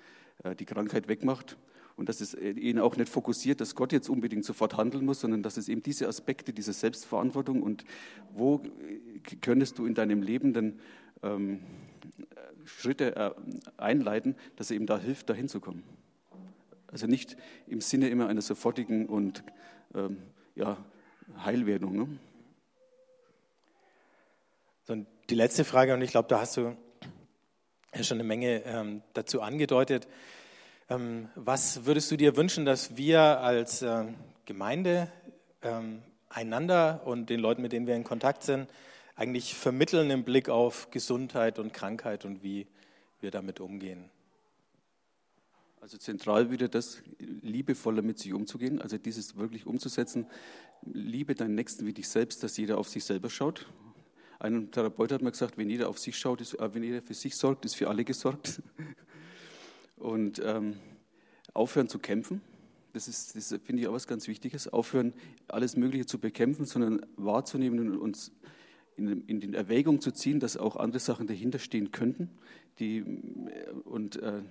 äh, 0.42 0.54
die 0.54 0.64
Krankheit 0.64 1.08
wegmacht. 1.08 1.56
und 1.96 2.08
dass 2.08 2.20
es 2.20 2.34
ihn 2.34 2.80
auch 2.80 2.96
nicht 2.96 3.08
fokussiert, 3.08 3.60
dass 3.60 3.74
Gott 3.74 3.92
jetzt 3.92 4.08
unbedingt 4.08 4.44
sofort 4.44 4.76
handeln 4.76 5.04
muss, 5.04 5.20
sondern 5.20 5.42
dass 5.42 5.56
es 5.56 5.68
eben 5.68 5.82
diese 5.82 6.08
Aspekte, 6.08 6.52
diese 6.52 6.72
Selbstverantwortung 6.72 7.62
und 7.62 7.84
wo 8.32 8.62
könntest 9.40 9.78
du 9.78 9.86
in 9.86 9.94
deinem 9.94 10.20
Leben 10.20 10.52
denn 10.52 10.80
ähm, 11.22 11.60
Schritte 12.64 13.16
äh, 13.16 13.30
einleiten, 13.76 14.34
dass 14.56 14.70
er 14.70 14.76
ihm 14.76 14.86
da 14.86 14.98
hilft, 14.98 15.30
da 15.30 15.34
hinzukommen. 15.34 15.84
Also 16.88 17.06
nicht 17.06 17.36
im 17.66 17.80
Sinne 17.80 18.08
immer 18.08 18.28
einer 18.28 18.42
sofortigen 18.42 19.06
und 19.06 19.44
ähm, 19.94 20.18
ja, 20.54 20.84
Heilwerdung. 21.44 21.96
Ne? 21.96 22.08
Die 25.30 25.34
letzte 25.34 25.64
Frage, 25.64 25.94
und 25.94 26.02
ich 26.02 26.10
glaube, 26.10 26.28
da 26.28 26.40
hast 26.40 26.58
du 26.58 26.76
ja 27.94 28.04
schon 28.04 28.18
eine 28.18 28.24
Menge 28.24 28.62
ähm, 28.66 29.02
dazu 29.14 29.40
angedeutet. 29.40 30.06
Ähm, 30.90 31.30
was 31.34 31.86
würdest 31.86 32.10
du 32.10 32.18
dir 32.18 32.36
wünschen, 32.36 32.66
dass 32.66 32.98
wir 32.98 33.40
als 33.40 33.80
äh, 33.80 34.04
Gemeinde 34.44 35.10
ähm, 35.62 36.02
einander 36.28 37.00
und 37.06 37.30
den 37.30 37.40
Leuten, 37.40 37.62
mit 37.62 37.72
denen 37.72 37.86
wir 37.86 37.96
in 37.96 38.04
Kontakt 38.04 38.42
sind, 38.42 38.68
eigentlich 39.16 39.54
vermitteln 39.54 40.10
im 40.10 40.24
Blick 40.24 40.50
auf 40.50 40.90
Gesundheit 40.90 41.58
und 41.58 41.72
Krankheit 41.72 42.26
und 42.26 42.42
wie 42.42 42.66
wir 43.22 43.30
damit 43.30 43.60
umgehen? 43.60 44.10
Also 45.80 45.96
zentral 45.96 46.50
wieder 46.50 46.68
das, 46.68 47.00
liebevoller 47.18 48.02
mit 48.02 48.18
sich 48.18 48.34
umzugehen, 48.34 48.82
also 48.82 48.98
dieses 48.98 49.36
wirklich 49.36 49.64
umzusetzen. 49.64 50.26
Liebe 50.82 51.34
deinen 51.34 51.54
Nächsten 51.54 51.86
wie 51.86 51.94
dich 51.94 52.10
selbst, 52.10 52.42
dass 52.42 52.58
jeder 52.58 52.76
auf 52.76 52.90
sich 52.90 53.04
selber 53.04 53.30
schaut. 53.30 53.66
Ein 54.38 54.70
Therapeut 54.70 55.12
hat 55.12 55.22
mir 55.22 55.30
gesagt, 55.30 55.56
wenn 55.56 55.70
jeder 55.70 55.88
auf 55.88 55.98
sich 55.98 56.16
schaut, 56.18 56.40
ist, 56.40 56.54
äh, 56.54 56.74
wenn 56.74 56.82
jeder 56.82 57.02
für 57.02 57.14
sich 57.14 57.36
sorgt, 57.36 57.64
ist 57.64 57.76
für 57.76 57.88
alle 57.88 58.04
gesorgt. 58.04 58.62
Und 59.96 60.40
ähm, 60.44 60.74
aufhören 61.52 61.88
zu 61.88 61.98
kämpfen, 61.98 62.42
das, 62.92 63.08
ist, 63.08 63.36
das 63.36 63.48
finde 63.64 63.82
ich 63.82 63.88
auch 63.88 63.92
was 63.92 64.06
ganz 64.06 64.28
Wichtiges. 64.28 64.68
Aufhören, 64.68 65.14
alles 65.48 65.76
Mögliche 65.76 66.06
zu 66.06 66.18
bekämpfen, 66.18 66.64
sondern 66.64 67.04
wahrzunehmen 67.16 67.80
und 67.80 67.98
uns 67.98 68.32
in, 68.96 69.26
in 69.26 69.40
den 69.40 69.54
Erwägung 69.54 70.00
zu 70.00 70.12
ziehen, 70.12 70.40
dass 70.40 70.56
auch 70.56 70.76
andere 70.76 71.00
Sachen 71.00 71.26
dahinter 71.26 71.58
stehen 71.58 71.90
könnten. 71.90 72.30
Die, 72.78 73.02
und 73.84 74.16
äh, 74.16 74.42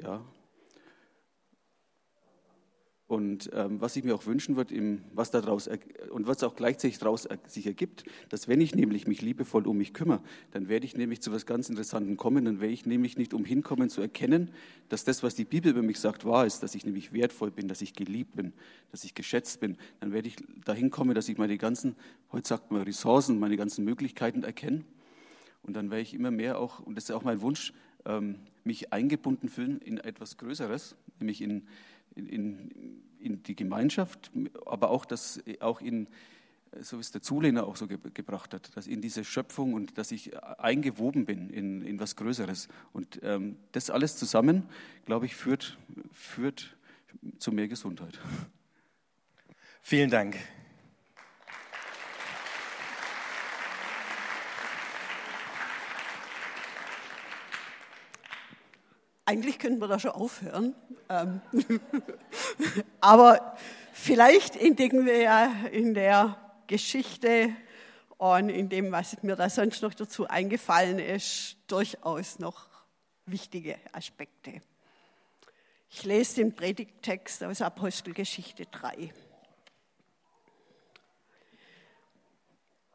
ja, 0.00 0.24
und 3.10 3.50
ähm, 3.54 3.80
was 3.80 3.96
ich 3.96 4.04
mir 4.04 4.14
auch 4.14 4.24
wünschen 4.26 4.54
würde, 4.54 4.72
im, 4.72 5.00
was 5.12 5.32
daraus 5.32 5.68
und 6.10 6.28
was 6.28 6.44
auch 6.44 6.54
gleichzeitig 6.54 7.00
daraus 7.00 7.26
sich 7.48 7.66
ergibt, 7.66 8.04
dass 8.28 8.46
wenn 8.46 8.60
ich 8.60 8.72
nämlich 8.72 9.08
mich 9.08 9.20
liebevoll 9.20 9.66
um 9.66 9.78
mich 9.78 9.92
kümmere, 9.92 10.20
dann 10.52 10.68
werde 10.68 10.86
ich 10.86 10.96
nämlich 10.96 11.20
zu 11.20 11.30
etwas 11.30 11.44
ganz 11.44 11.68
Interessanten 11.68 12.16
kommen. 12.16 12.44
Dann 12.44 12.60
werde 12.60 12.72
ich 12.72 12.86
nämlich 12.86 13.18
nicht 13.18 13.34
umhin 13.34 13.64
kommen 13.64 13.90
zu 13.90 14.00
erkennen, 14.00 14.52
dass 14.90 15.02
das, 15.02 15.24
was 15.24 15.34
die 15.34 15.44
Bibel 15.44 15.72
über 15.72 15.82
mich 15.82 15.98
sagt, 15.98 16.24
wahr 16.24 16.46
ist, 16.46 16.62
dass 16.62 16.76
ich 16.76 16.84
nämlich 16.84 17.12
wertvoll 17.12 17.50
bin, 17.50 17.66
dass 17.66 17.82
ich 17.82 17.94
geliebt 17.94 18.36
bin, 18.36 18.52
dass 18.92 19.02
ich 19.02 19.16
geschätzt 19.16 19.58
bin. 19.58 19.76
Dann 19.98 20.12
werde 20.12 20.28
ich 20.28 20.36
dahin 20.64 20.92
kommen, 20.92 21.16
dass 21.16 21.28
ich 21.28 21.36
meine 21.36 21.58
ganzen, 21.58 21.96
heute 22.30 22.46
sagt 22.46 22.70
man 22.70 22.82
Ressourcen, 22.82 23.40
meine 23.40 23.56
ganzen 23.56 23.84
Möglichkeiten 23.84 24.44
erkenne. 24.44 24.84
Und 25.64 25.74
dann 25.74 25.90
werde 25.90 26.02
ich 26.02 26.14
immer 26.14 26.30
mehr 26.30 26.60
auch, 26.60 26.78
und 26.78 26.94
das 26.94 27.04
ist 27.06 27.10
auch 27.10 27.24
mein 27.24 27.40
Wunsch, 27.40 27.72
ähm, 28.04 28.36
mich 28.62 28.92
eingebunden 28.92 29.48
fühlen 29.48 29.80
in 29.80 29.98
etwas 29.98 30.36
Größeres, 30.36 30.94
nämlich 31.18 31.42
in 31.42 31.66
in, 32.14 33.02
in 33.18 33.42
die 33.42 33.56
Gemeinschaft, 33.56 34.30
aber 34.66 34.90
auch, 34.90 35.04
das, 35.04 35.40
auch 35.60 35.80
in, 35.80 36.08
so 36.80 36.96
wie 36.96 37.00
es 37.00 37.10
der 37.10 37.22
Zulehner 37.22 37.66
auch 37.66 37.76
so 37.76 37.86
ge 37.86 37.98
gebracht 38.14 38.54
hat, 38.54 38.76
dass 38.76 38.86
in 38.86 39.00
diese 39.00 39.24
Schöpfung 39.24 39.74
und 39.74 39.98
dass 39.98 40.12
ich 40.12 40.36
eingewoben 40.58 41.24
bin 41.24 41.50
in, 41.50 41.82
in 41.82 42.00
was 42.00 42.16
Größeres. 42.16 42.68
Und 42.92 43.20
ähm, 43.22 43.56
das 43.72 43.90
alles 43.90 44.16
zusammen, 44.16 44.68
glaube 45.04 45.26
ich, 45.26 45.34
führt, 45.34 45.78
führt 46.12 46.76
zu 47.38 47.52
mehr 47.52 47.68
Gesundheit. 47.68 48.18
Vielen 49.82 50.10
Dank. 50.10 50.36
Eigentlich 59.30 59.60
könnten 59.60 59.80
wir 59.80 59.86
da 59.86 60.00
schon 60.00 60.10
aufhören. 60.10 60.74
Ähm, 61.08 61.40
aber 63.00 63.56
vielleicht 63.92 64.56
entdecken 64.56 65.06
wir 65.06 65.18
ja 65.18 65.52
in 65.70 65.94
der 65.94 66.36
Geschichte 66.66 67.54
und 68.18 68.48
in 68.48 68.68
dem, 68.68 68.90
was 68.90 69.22
mir 69.22 69.36
da 69.36 69.48
sonst 69.48 69.82
noch 69.82 69.94
dazu 69.94 70.26
eingefallen 70.26 70.98
ist, 70.98 71.58
durchaus 71.68 72.40
noch 72.40 72.66
wichtige 73.24 73.76
Aspekte. 73.92 74.62
Ich 75.90 76.02
lese 76.02 76.34
den 76.34 76.56
Predigttext 76.56 77.44
aus 77.44 77.62
Apostelgeschichte 77.62 78.66
3. 78.66 79.12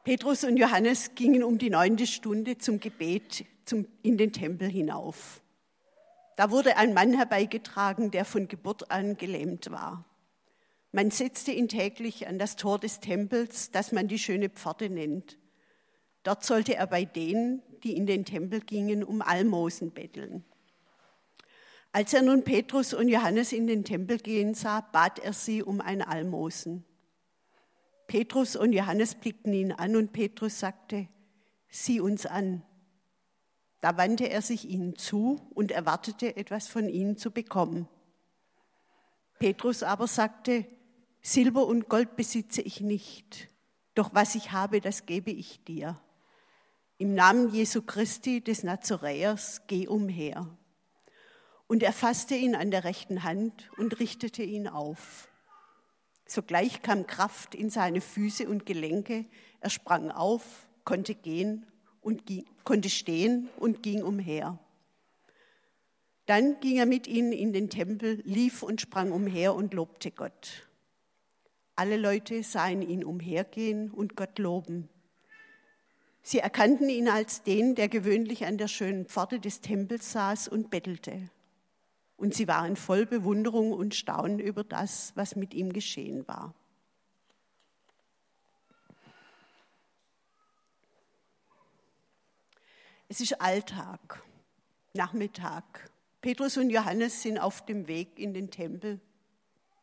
Petrus 0.04 0.44
und 0.44 0.58
Johannes 0.58 1.16
gingen 1.16 1.46
um 1.46 1.58
die 1.58 1.70
neunte 1.70 2.06
Stunde 2.06 2.58
zum 2.58 2.82
Gebet 2.82 3.46
in 4.02 4.18
den 4.18 4.34
Tempel 4.34 4.68
hinauf. 4.68 5.42
Da 6.36 6.52
wurde 6.52 6.78
ein 6.78 6.94
Mann 6.94 7.14
herbeigetragen, 7.14 8.12
der 8.12 8.26
von 8.26 8.48
Geburt 8.48 8.92
an 8.92 9.18
gelähmt 9.18 9.72
war. 9.72 10.06
Man 10.92 11.12
setzte 11.12 11.52
ihn 11.52 11.68
täglich 11.68 12.28
an 12.28 12.40
das 12.40 12.56
Tor 12.56 12.80
des 12.80 13.00
Tempels, 13.00 13.72
das 13.72 13.92
man 13.92 14.08
die 14.08 14.20
schöne 14.20 14.50
Pforte 14.50 14.90
nennt. 14.90 15.38
Dort 16.24 16.44
sollte 16.44 16.76
er 16.76 16.88
bei 16.88 17.06
denen, 17.06 17.62
die 17.84 17.96
in 17.96 18.06
den 18.06 18.26
Tempel 18.26 18.62
gingen, 18.62 19.04
um 19.04 19.22
Almosen 19.22 19.92
betteln. 19.92 20.44
Als 21.92 22.14
er 22.14 22.24
nun 22.24 22.44
Petrus 22.44 22.94
und 22.94 23.08
Johannes 23.08 23.54
in 23.54 23.68
den 23.68 23.86
Tempel 23.86 24.18
gehen 24.18 24.54
sah, 24.54 24.82
bat 24.82 25.20
er 25.20 25.34
sie 25.34 25.64
um 25.64 25.80
ein 25.80 26.02
Almosen. 26.02 26.84
Petrus 28.08 28.56
und 28.56 28.74
Johannes 28.74 29.16
blickten 29.16 29.54
ihn 29.54 29.72
an 29.72 29.96
und 29.96 30.12
Petrus 30.12 30.60
sagte, 30.60 31.08
sieh 31.70 32.00
uns 32.00 32.26
an. 32.26 32.64
Da 33.86 33.98
wandte 33.98 34.28
er 34.28 34.42
sich 34.42 34.68
ihnen 34.68 34.96
zu 34.96 35.40
und 35.54 35.72
erwartete 35.72 36.38
etwas 36.38 36.68
von 36.68 36.90
ihnen 36.90 37.18
zu 37.18 37.30
bekommen. 37.30 37.88
Petrus 39.38 39.84
aber 39.84 40.08
sagte, 40.08 40.66
Silber 41.22 41.68
und 41.68 41.88
Gold 41.88 42.16
besitze 42.16 42.64
ich 42.64 42.82
nicht, 42.82 43.48
doch 43.94 44.10
was 44.12 44.34
ich 44.34 44.52
habe, 44.52 44.82
das 44.82 45.06
gebe 45.06 45.30
ich 45.30 45.64
dir. 45.66 46.02
Im 46.98 47.14
Namen 47.14 47.54
Jesu 47.54 47.84
Christi 47.84 48.42
des 48.42 48.64
Nazaräers 48.64 49.62
geh 49.68 49.88
umher. 49.88 50.50
Und 51.68 51.84
er 51.84 51.94
fasste 51.94 52.34
ihn 52.34 52.56
an 52.56 52.72
der 52.72 52.86
rechten 52.86 53.22
Hand 53.22 53.70
und 53.78 54.00
richtete 54.00 54.42
ihn 54.42 54.68
auf. 54.68 55.30
Sogleich 56.26 56.82
kam 56.82 57.06
Kraft 57.06 57.54
in 57.54 57.70
seine 57.70 58.02
Füße 58.02 58.50
und 58.50 58.66
Gelenke, 58.66 59.28
er 59.60 59.70
sprang 59.70 60.10
auf, 60.10 60.68
konnte 60.86 61.14
gehen 61.14 61.68
und 62.06 62.28
ging, 62.28 62.46
konnte 62.64 62.90
stehen 62.90 63.50
und 63.58 63.82
ging 63.82 64.04
umher. 64.04 64.60
Dann 66.28 66.60
ging 66.60 66.78
er 66.78 66.86
mit 66.86 67.08
ihnen 67.08 67.34
in 67.34 67.52
den 67.52 67.70
Tempel, 67.70 68.22
lief 68.26 68.62
und 68.62 68.80
sprang 68.80 69.12
umher 69.12 69.56
und 69.56 69.74
lobte 69.74 70.12
Gott. 70.12 70.68
Alle 71.76 71.98
Leute 71.98 72.44
sahen 72.44 72.84
ihn 72.84 73.04
umhergehen 73.04 73.90
und 73.90 74.16
Gott 74.16 74.38
loben. 74.38 74.88
Sie 76.22 76.40
erkannten 76.40 76.90
ihn 76.90 77.10
als 77.10 77.42
den, 77.42 77.74
der 77.74 77.90
gewöhnlich 77.90 78.46
an 78.46 78.58
der 78.58 78.68
schönen 78.68 79.06
Pforte 79.06 79.40
des 79.40 79.62
Tempels 79.62 80.12
saß 80.12 80.48
und 80.48 80.70
bettelte. 80.70 81.30
Und 82.18 82.36
sie 82.36 82.48
waren 82.48 82.76
voll 82.76 83.08
Bewunderung 83.08 83.74
und 83.74 83.96
Staunen 83.96 84.40
über 84.40 84.64
das, 84.64 85.12
was 85.16 85.36
mit 85.36 85.54
ihm 85.56 85.74
geschehen 85.74 86.28
war. 86.28 86.54
Es 93.08 93.22
ist 93.22 93.40
Alltag, 93.40 94.24
Nachmittag. 94.94 95.92
Petrus 96.22 96.58
und 96.58 96.72
Johannes 96.72 97.22
sind 97.22 97.38
auf 97.38 97.64
dem 97.64 97.88
Weg 97.88 98.18
in 98.18 98.34
den 98.34 98.50
Tempel, 98.50 99.00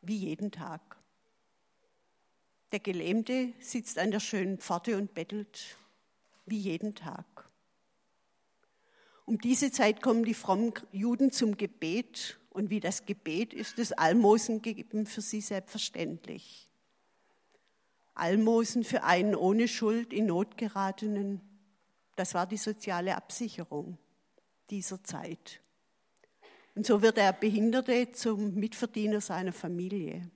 wie 0.01 0.17
jeden 0.17 0.51
Tag. 0.51 0.97
Der 2.73 2.81
Gelähmte 2.81 3.53
sitzt 3.61 4.01
an 4.01 4.11
der 4.11 4.19
schönen 4.19 4.59
Pforte 4.59 4.97
und 4.97 5.15
bettelt, 5.15 5.77
wie 6.47 6.59
jeden 6.59 6.97
Tag. 6.97 7.49
Um 9.25 9.39
diese 9.39 9.71
Zeit 9.71 10.03
kommen 10.03 10.25
die 10.25 10.35
frommen 10.35 10.75
Juden 10.91 11.31
zum 11.31 11.57
Gebet 11.57 12.41
und 12.51 12.71
wie 12.71 12.81
das 12.81 13.07
Gebet 13.07 13.55
ist 13.55 13.79
das 13.79 13.93
Almosen 13.93 14.63
gegeben 14.63 15.07
für 15.07 15.21
sie 15.21 15.41
selbstverständlich. 15.41 16.69
Almosen 18.15 18.83
für 18.83 19.05
einen 19.05 19.37
ohne 19.37 19.69
Schuld 19.69 20.13
in 20.13 20.27
Not 20.27 20.59
geratenen, 20.59 21.41
das 22.17 22.35
war 22.35 22.47
die 22.47 22.57
soziale 22.57 23.17
Absicherung 23.17 23.99
dieser 24.71 25.03
Zeit. 25.03 25.61
Und 26.75 26.87
so 26.87 27.03
wird 27.03 27.19
der 27.19 27.33
Behinderte 27.33 28.13
zum 28.13 28.55
Mitverdiener 28.55 29.21
seiner 29.21 29.53
Familie. 29.53 30.31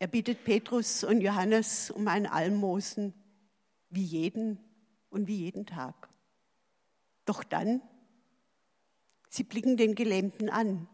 Er 0.00 0.06
bittet 0.06 0.44
Petrus 0.44 1.02
und 1.02 1.20
Johannes 1.20 1.90
um 1.90 2.06
ein 2.06 2.26
Almosen 2.26 3.14
wie 3.90 4.04
jeden 4.04 4.60
und 5.10 5.26
wie 5.26 5.38
jeden 5.38 5.66
Tag. 5.66 6.08
Doch 7.24 7.42
dann, 7.42 7.82
sie 9.28 9.42
blicken 9.42 9.76
den 9.76 9.96
Gelähmten 9.96 10.50
an. 10.50 10.88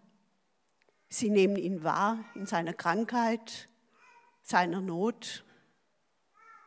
Sie 1.08 1.28
nehmen 1.28 1.56
ihn 1.56 1.84
wahr 1.84 2.24
in 2.34 2.46
seiner 2.46 2.72
Krankheit, 2.72 3.68
seiner 4.44 4.80
Not, 4.80 5.44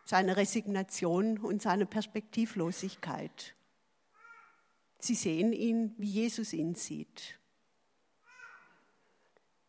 seiner 0.04 0.36
Resignation 0.36 1.38
und 1.38 1.62
seiner 1.62 1.86
Perspektivlosigkeit. 1.86 3.56
Sie 5.00 5.16
sehen 5.16 5.54
ihn, 5.54 5.94
wie 5.98 6.10
Jesus 6.10 6.54
ihn 6.54 6.76
sieht. 6.76 7.40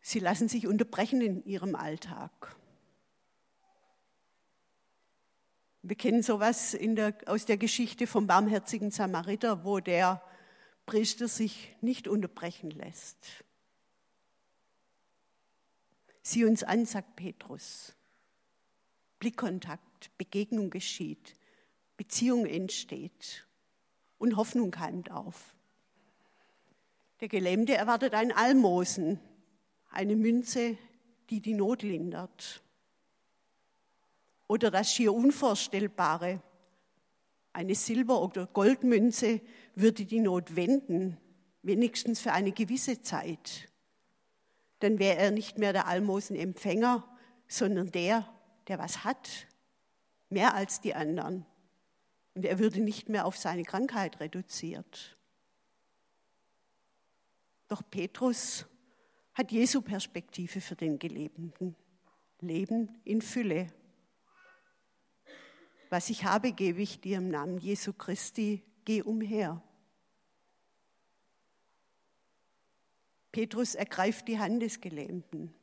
Sie 0.01 0.19
lassen 0.19 0.49
sich 0.49 0.65
unterbrechen 0.65 1.21
in 1.21 1.45
ihrem 1.45 1.75
Alltag. 1.75 2.55
Wir 5.83 5.95
kennen 5.95 6.23
sowas 6.23 6.75
der, 6.79 7.15
aus 7.27 7.45
der 7.45 7.57
Geschichte 7.57 8.07
vom 8.07 8.25
barmherzigen 8.25 8.89
Samariter, 8.91 9.63
wo 9.63 9.79
der 9.79 10.21
Priester 10.87 11.27
sich 11.27 11.75
nicht 11.81 12.07
unterbrechen 12.07 12.71
lässt. 12.71 13.45
Sieh 16.23 16.45
uns 16.45 16.63
an, 16.63 16.85
sagt 16.85 17.15
Petrus. 17.15 17.95
Blickkontakt, 19.19 20.17
Begegnung 20.17 20.69
geschieht, 20.69 21.35
Beziehung 21.97 22.45
entsteht 22.45 23.45
und 24.17 24.37
Hoffnung 24.37 24.71
keimt 24.71 25.11
auf. 25.11 25.55
Der 27.19 27.27
Gelähmte 27.27 27.75
erwartet 27.75 28.13
ein 28.13 28.31
Almosen, 28.31 29.19
eine 29.91 30.15
Münze, 30.15 30.77
die 31.29 31.41
die 31.41 31.53
Not 31.53 31.83
lindert. 31.83 32.63
Oder 34.47 34.71
das 34.71 34.93
schier 34.93 35.13
Unvorstellbare, 35.13 36.41
eine 37.51 37.75
Silber- 37.75 38.21
oder 38.21 38.47
Goldmünze 38.47 39.41
würde 39.75 40.05
die 40.05 40.21
Not 40.21 40.55
wenden, 40.55 41.17
wenigstens 41.61 42.21
für 42.21 42.31
eine 42.31 42.51
gewisse 42.51 43.01
Zeit. 43.01 43.69
Dann 44.79 44.97
wäre 44.97 45.17
er 45.17 45.31
nicht 45.31 45.57
mehr 45.57 45.73
der 45.73 45.87
Almosenempfänger, 45.87 47.05
sondern 47.47 47.91
der, 47.91 48.27
der 48.69 48.79
was 48.79 49.03
hat, 49.03 49.47
mehr 50.29 50.53
als 50.53 50.79
die 50.79 50.95
anderen. 50.95 51.45
Und 52.35 52.45
er 52.45 52.59
würde 52.59 52.79
nicht 52.79 53.09
mehr 53.09 53.25
auf 53.25 53.35
seine 53.35 53.63
Krankheit 53.63 54.19
reduziert. 54.19 55.17
Doch 57.67 57.81
Petrus 57.89 58.65
hat 59.33 59.51
Jesu 59.51 59.81
Perspektive 59.81 60.61
für 60.61 60.75
den 60.75 60.99
Gelebten. 60.99 61.75
Leben 62.41 63.01
in 63.03 63.21
Fülle. 63.21 63.67
Was 65.89 66.09
ich 66.09 66.23
habe, 66.23 66.53
gebe 66.53 66.81
ich 66.81 67.01
dir 67.01 67.17
im 67.17 67.29
Namen 67.29 67.57
Jesu 67.57 67.91
Christi. 67.93 68.63
Geh 68.85 69.01
umher. 69.01 69.61
Petrus 73.31 73.75
ergreift 73.75 74.27
die 74.27 74.39
Hand 74.39 74.61
des 74.61 74.81
Gelähmten. 74.81 75.53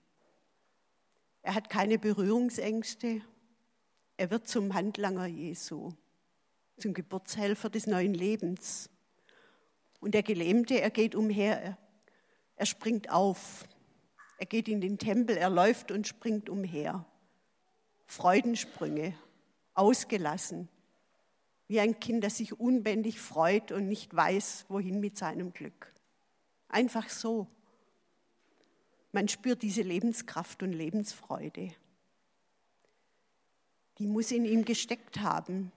Er 1.47 1.55
hat 1.55 1.71
keine 1.71 1.97
Berührungsängste. 1.97 3.21
Er 4.17 4.31
wird 4.33 4.49
zum 4.49 4.75
Handlanger 4.75 5.27
Jesu, 5.27 5.93
zum 6.77 6.93
Geburtshelfer 6.93 7.71
des 7.71 7.87
neuen 7.87 8.15
Lebens. 8.15 8.91
Und 10.01 10.15
der 10.15 10.25
Gelähmte, 10.25 10.81
er 10.81 10.91
geht 10.91 11.15
umher, 11.15 11.79
er 12.57 12.67
springt 12.67 13.11
auf. 13.11 13.65
Er 14.39 14.47
geht 14.47 14.67
in 14.67 14.81
den 14.81 14.99
Tempel, 14.99 15.37
er 15.37 15.49
läuft 15.49 15.93
und 15.93 16.09
springt 16.09 16.49
umher. 16.49 17.07
Freudensprünge, 18.07 19.15
ausgelassen, 19.73 20.69
wie 21.69 21.79
ein 21.79 22.01
Kind, 22.01 22.25
das 22.25 22.39
sich 22.39 22.59
unbändig 22.59 23.21
freut 23.21 23.71
und 23.71 23.87
nicht 23.87 24.17
weiß, 24.17 24.65
wohin 24.69 24.99
mit 24.99 25.17
seinem 25.17 25.53
Glück. 25.53 25.95
Einfach 26.67 27.09
so. 27.09 27.47
Man 29.17 29.29
spürt 29.29 29.63
diese 29.63 29.81
Lebenskraft 29.81 30.63
und 30.63 30.75
Lebensfreude. 30.75 31.73
Die 33.97 34.07
muss 34.07 34.31
in 34.31 34.45
ihm 34.45 34.67
gesteckt 34.67 35.21
haben, 35.21 35.73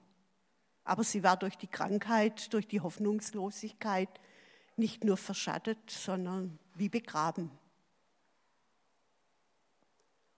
aber 0.84 1.06
sie 1.06 1.24
war 1.24 1.38
durch 1.38 1.56
die 1.56 1.68
Krankheit, 1.68 2.54
durch 2.54 2.68
die 2.68 2.82
Hoffnungslosigkeit 2.82 4.10
nicht 4.76 5.06
nur 5.06 5.16
verschattet, 5.16 5.78
sondern 5.90 6.60
wie 6.76 6.90
begraben. 6.90 7.50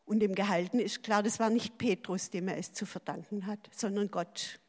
Und 0.05 0.19
dem 0.19 0.35
Gehalten 0.35 0.77
ist 0.77 1.01
klar, 1.01 1.23
das 1.23 1.39
war 1.39 1.49
nicht 1.49 1.79
Petrus, 1.79 2.29
dem 2.29 2.49
er 2.49 2.59
es 2.59 2.71
zu 2.71 2.85
verdanken 2.85 3.47
hat, 3.47 3.67
sondern 3.73 4.11
Gott. 4.11 4.59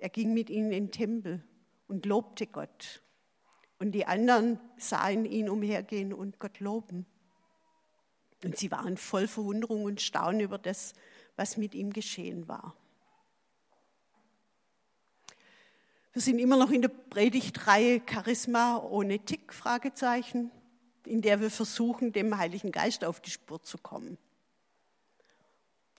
Er 0.00 0.08
ging 0.08 0.34
mit 0.34 0.50
ihnen 0.50 0.72
in 0.72 0.86
den 0.86 0.90
Tempel 0.90 1.44
und 1.86 2.06
lobte 2.06 2.48
Gott. 2.48 3.02
Und 3.78 3.92
die 3.92 4.06
anderen 4.06 4.58
sahen 4.76 5.24
ihn 5.24 5.48
umhergehen 5.48 6.12
und 6.12 6.38
Gott 6.38 6.60
loben. 6.60 7.06
Und 8.44 8.56
sie 8.56 8.70
waren 8.70 8.96
voll 8.96 9.28
Verwunderung 9.28 9.84
und 9.84 10.00
Staunen 10.00 10.40
über 10.40 10.58
das, 10.58 10.94
was 11.36 11.56
mit 11.56 11.74
ihm 11.74 11.92
geschehen 11.92 12.48
war. 12.48 12.74
Wir 16.12 16.22
sind 16.22 16.38
immer 16.40 16.56
noch 16.56 16.70
in 16.70 16.82
der 16.82 16.88
Predigtreihe 16.88 18.02
Charisma 18.08 18.78
ohne 18.78 19.20
Tick, 19.20 19.52
Fragezeichen, 19.52 20.50
in 21.06 21.22
der 21.22 21.40
wir 21.40 21.50
versuchen, 21.50 22.12
dem 22.12 22.36
Heiligen 22.36 22.72
Geist 22.72 23.04
auf 23.04 23.20
die 23.20 23.30
Spur 23.30 23.62
zu 23.62 23.78
kommen. 23.78 24.18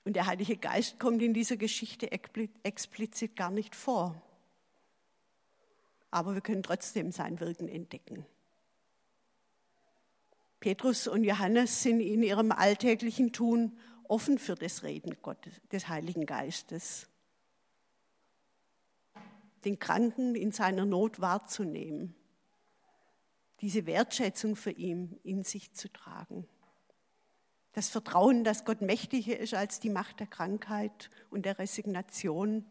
Und 0.04 0.14
der 0.16 0.26
Heilige 0.26 0.58
Geist 0.58 1.00
kommt 1.00 1.22
in 1.22 1.34
dieser 1.34 1.56
Geschichte 1.56 2.12
explizit 2.12 3.36
gar 3.36 3.52
nicht 3.52 3.76
vor 3.76 4.22
aber 6.12 6.34
wir 6.34 6.42
können 6.42 6.64
trotzdem 6.64 7.12
sein 7.12 7.40
Wirken 7.40 7.68
entdecken. 7.68 8.26
Petrus 10.60 11.08
und 11.08 11.24
Johannes 11.24 11.84
sind 11.84 12.02
in 12.02 12.22
ihrem 12.22 12.52
alltäglichen 12.52 13.32
Tun 13.32 13.78
offen 14.04 14.38
für 14.38 14.56
das 14.56 14.84
Reden 14.84 15.18
Gottes, 15.22 15.54
des 15.72 15.88
Heiligen 15.88 16.26
Geistes. 16.26 17.08
Den 19.64 19.80
Kranken 19.80 20.36
in 20.36 20.52
seiner 20.52 20.86
Not 20.86 21.22
wahrzunehmen, 21.22 22.16
diese 23.62 23.86
Wertschätzung 23.86 24.56
für 24.56 24.72
ihn 24.72 25.20
in 25.24 25.44
sich 25.44 25.74
zu 25.74 25.92
tragen. 25.92 26.48
Das 27.74 27.90
Vertrauen, 27.90 28.44
dass 28.44 28.66
Gott 28.66 28.82
mächtiger 28.82 29.38
ist 29.38 29.54
als 29.54 29.80
die 29.80 29.90
Macht 29.90 30.20
der 30.20 30.28
Krankheit 30.28 31.10
und 31.30 31.46
der 31.46 31.60
Resignation 31.60 32.66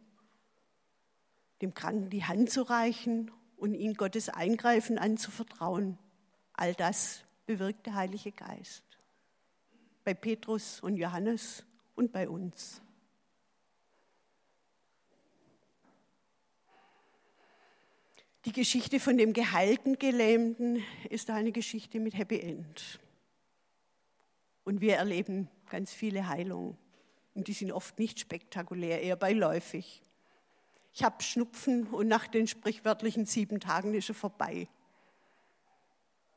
dem 1.61 1.75
Kranken 1.75 2.11
die 2.11 2.25
Hand 2.25 2.51
zu 2.51 2.63
reichen 2.63 3.31
und 3.57 3.75
ihm 3.75 3.95
Gottes 3.95 4.29
Eingreifen 4.29 4.99
anzuvertrauen. 4.99 5.99
All 6.53 6.75
das 6.75 7.25
bewirkt 7.47 7.87
der 7.87 7.95
Heilige 7.95 8.33
Geist. 8.33 8.85
Bei 10.05 10.15
Petrus 10.15 10.81
und 10.81 10.97
Johannes 10.97 11.65
und 11.95 12.13
bei 12.13 12.29
uns. 12.29 12.81
Die 18.45 18.53
Geschichte 18.53 19.01
von 19.01 19.19
dem 19.19 19.33
geheilten 19.33 19.99
Gelähmten 19.99 20.83
ist 21.11 21.29
eine 21.29 21.53
Geschichte 21.53 22.01
mit 22.01 22.17
Happy 22.17 22.41
End. 22.41 23.01
Und 24.65 24.81
wir 24.81 24.97
erleben 24.97 25.51
ganz 25.69 25.93
viele 25.93 26.29
Heilungen. 26.29 26.79
Und 27.35 27.49
die 27.49 27.53
sind 27.53 27.73
oft 27.73 27.99
nicht 27.99 28.21
spektakulär, 28.21 29.03
eher 29.03 29.17
beiläufig. 29.17 30.03
Ich 30.99 31.05
habe 31.05 31.23
Schnupfen 31.23 31.87
und 31.87 32.09
nach 32.09 32.27
den 32.27 32.49
sprichwörtlichen 32.49 33.25
sieben 33.25 33.61
Tagen 33.61 33.95
ist 33.95 34.09
er 34.09 34.17
vorbei. 34.17 34.67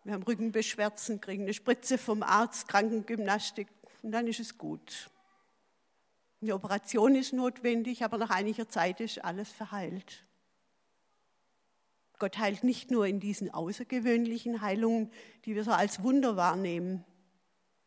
Wir 0.03 0.13
haben 0.13 0.21
Rückenbeschwerzen, 0.21 1.19
kriegen 1.19 1.45
eine 1.45 1.55
Spritze 1.55 1.97
vom 1.97 2.21
Arzt, 2.21 2.67
Krankengymnastik 2.67 3.67
und 4.03 4.11
dann 4.11 4.27
ist 4.27 4.39
es 4.39 4.59
gut. 4.59 5.09
Eine 6.43 6.53
Operation 6.53 7.15
ist 7.15 7.33
notwendig, 7.33 8.03
aber 8.03 8.19
nach 8.19 8.29
einiger 8.29 8.69
Zeit 8.69 9.01
ist 9.01 9.25
alles 9.25 9.49
verheilt. 9.49 10.27
Gott 12.19 12.37
heilt 12.37 12.63
nicht 12.63 12.91
nur 12.91 13.07
in 13.07 13.19
diesen 13.19 13.51
außergewöhnlichen 13.51 14.61
Heilungen, 14.61 15.11
die 15.45 15.55
wir 15.55 15.63
so 15.63 15.71
als 15.71 16.03
Wunder 16.03 16.35
wahrnehmen. 16.35 17.03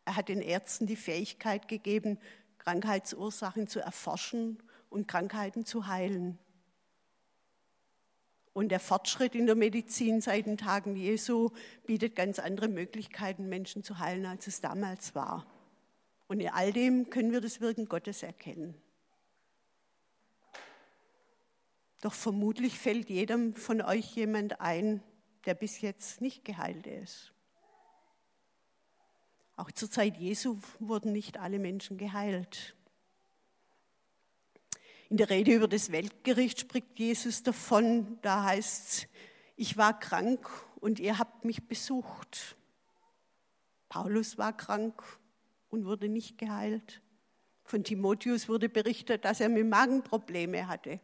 Er 0.06 0.16
hat 0.16 0.28
den 0.28 0.42
Ärzten 0.42 0.88
die 0.88 0.96
Fähigkeit 0.96 1.68
gegeben, 1.68 2.18
Krankheitsursachen 2.58 3.68
zu 3.68 3.78
erforschen 3.78 4.60
und 4.90 5.06
Krankheiten 5.06 5.64
zu 5.64 5.86
heilen. 5.86 6.36
Und 8.54 8.68
der 8.70 8.80
Fortschritt 8.80 9.34
in 9.34 9.46
der 9.46 9.56
Medizin 9.56 10.20
seit 10.20 10.46
den 10.46 10.56
Tagen 10.56 10.96
Jesu 10.96 11.50
bietet 11.86 12.14
ganz 12.14 12.38
andere 12.38 12.68
Möglichkeiten, 12.68 13.48
Menschen 13.48 13.82
zu 13.82 13.98
heilen, 13.98 14.24
als 14.26 14.46
es 14.46 14.60
damals 14.60 15.14
war. 15.16 15.44
Und 16.28 16.40
in 16.40 16.48
all 16.48 16.72
dem 16.72 17.10
können 17.10 17.32
wir 17.32 17.40
das 17.40 17.60
Wirken 17.60 17.86
Gottes 17.86 18.22
erkennen. 18.22 18.80
Doch 22.00 22.14
vermutlich 22.14 22.78
fällt 22.78 23.10
jedem 23.10 23.54
von 23.54 23.82
euch 23.82 24.14
jemand 24.14 24.60
ein, 24.60 25.02
der 25.46 25.54
bis 25.54 25.80
jetzt 25.80 26.20
nicht 26.20 26.44
geheilt 26.44 26.86
ist. 26.86 27.32
Auch 29.56 29.72
zur 29.72 29.90
Zeit 29.90 30.16
Jesu 30.16 30.58
wurden 30.78 31.12
nicht 31.12 31.38
alle 31.38 31.58
Menschen 31.58 31.98
geheilt. 31.98 32.76
In 35.14 35.18
der 35.18 35.30
Rede 35.30 35.54
über 35.54 35.68
das 35.68 35.92
Weltgericht 35.92 36.58
spricht 36.58 36.98
Jesus 36.98 37.44
davon, 37.44 38.18
da 38.22 38.42
heißt 38.42 38.88
es, 38.88 39.06
ich 39.54 39.76
war 39.76 40.00
krank 40.00 40.50
und 40.80 40.98
ihr 40.98 41.20
habt 41.20 41.44
mich 41.44 41.68
besucht. 41.68 42.56
Paulus 43.88 44.38
war 44.38 44.56
krank 44.56 45.00
und 45.70 45.84
wurde 45.84 46.08
nicht 46.08 46.36
geheilt. 46.36 47.00
Von 47.62 47.84
Timotheus 47.84 48.48
wurde 48.48 48.68
berichtet, 48.68 49.24
dass 49.24 49.38
er 49.38 49.48
mit 49.50 49.68
Magenprobleme 49.68 50.66
hatte. 50.66 50.98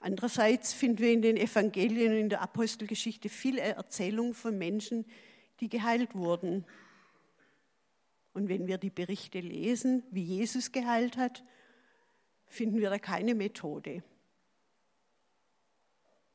Andererseits 0.00 0.72
finden 0.72 1.00
wir 1.00 1.12
in 1.12 1.20
den 1.20 1.36
Evangelien 1.36 2.12
und 2.12 2.18
in 2.20 2.28
der 2.30 2.40
Apostelgeschichte 2.40 3.28
viele 3.28 3.60
Erzählungen 3.60 4.32
von 4.32 4.56
Menschen, 4.56 5.04
die 5.60 5.68
geheilt 5.68 6.14
wurden. 6.14 6.64
Und 8.32 8.48
wenn 8.48 8.66
wir 8.66 8.78
die 8.78 8.88
Berichte 8.88 9.40
lesen, 9.40 10.04
wie 10.10 10.22
Jesus 10.22 10.72
geheilt 10.72 11.18
hat, 11.18 11.44
finden 12.46 12.80
wir 12.80 12.90
da 12.90 12.98
keine 12.98 13.34
Methode. 13.34 14.02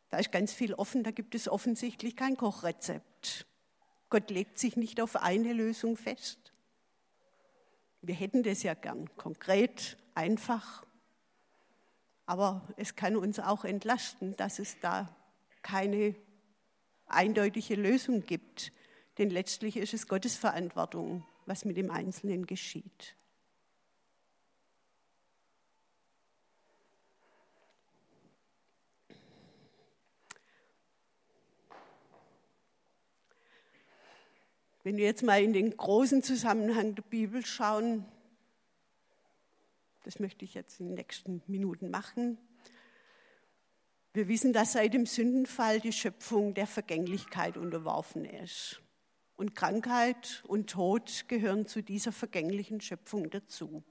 Da 0.10 0.18
ist 0.18 0.32
ganz 0.32 0.52
viel 0.54 0.74
offen, 0.74 1.04
da 1.04 1.12
gibt 1.12 1.36
es 1.36 1.48
offensichtlich 1.48 2.16
kein 2.16 2.36
Kochrezept. 2.36 3.46
Gott 4.10 4.30
legt 4.30 4.60
sich 4.60 4.76
nicht 4.76 5.00
auf 5.00 5.16
eine 5.16 5.54
Lösung 5.54 5.96
fest. 5.96 6.52
Wir 8.02 8.16
hätten 8.16 8.44
das 8.44 8.62
ja 8.64 8.74
gern, 8.74 9.10
konkret, 9.16 9.98
einfach. 10.16 10.86
Aber 12.26 12.68
es 12.76 12.96
kann 12.96 13.16
uns 13.16 13.40
auch 13.40 13.64
entlasten, 13.64 14.36
dass 14.36 14.60
es 14.60 14.80
da 14.80 15.16
keine 15.62 16.16
eindeutige 17.06 17.76
Lösung 17.76 18.26
gibt. 18.26 18.74
Denn 19.18 19.30
letztlich 19.30 19.78
ist 19.78 19.94
es 19.94 20.08
Gottes 20.08 20.36
Verantwortung, 20.36 21.26
was 21.46 21.64
mit 21.64 21.78
dem 21.78 21.92
Einzelnen 21.92 22.48
geschieht. 22.48 23.16
Wenn 34.84 34.98
wir 34.98 35.06
jetzt 35.06 35.22
mal 35.22 35.44
in 35.44 35.54
den 35.54 35.78
großen 35.78 36.24
Zusammenhang 36.24 36.96
der 36.96 37.04
Bibel 37.04 37.46
schauen, 37.46 38.04
das 40.04 40.20
möchte 40.20 40.44
ich 40.44 40.56
jetzt 40.56 40.80
in 40.80 40.88
den 40.88 40.96
nächsten 40.96 41.44
Minuten 41.46 41.92
machen. 41.92 42.40
Wir 44.14 44.28
wissen, 44.28 44.54
dass 44.54 44.74
seit 44.74 44.96
dem 44.96 45.06
Sündenfall 45.06 45.80
die 45.80 45.94
Schöpfung 45.94 46.56
der 46.56 46.66
Vergänglichkeit 46.66 47.58
unterworfen 47.58 48.26
ist. 48.26 48.82
Und 49.38 49.56
Krankheit 49.56 50.44
und 50.48 50.72
Tod 50.72 51.26
gehören 51.28 51.68
zu 51.68 51.84
dieser 51.84 52.12
vergänglichen 52.12 52.82
Schöpfung 52.82 53.30
dazu. 53.30 53.84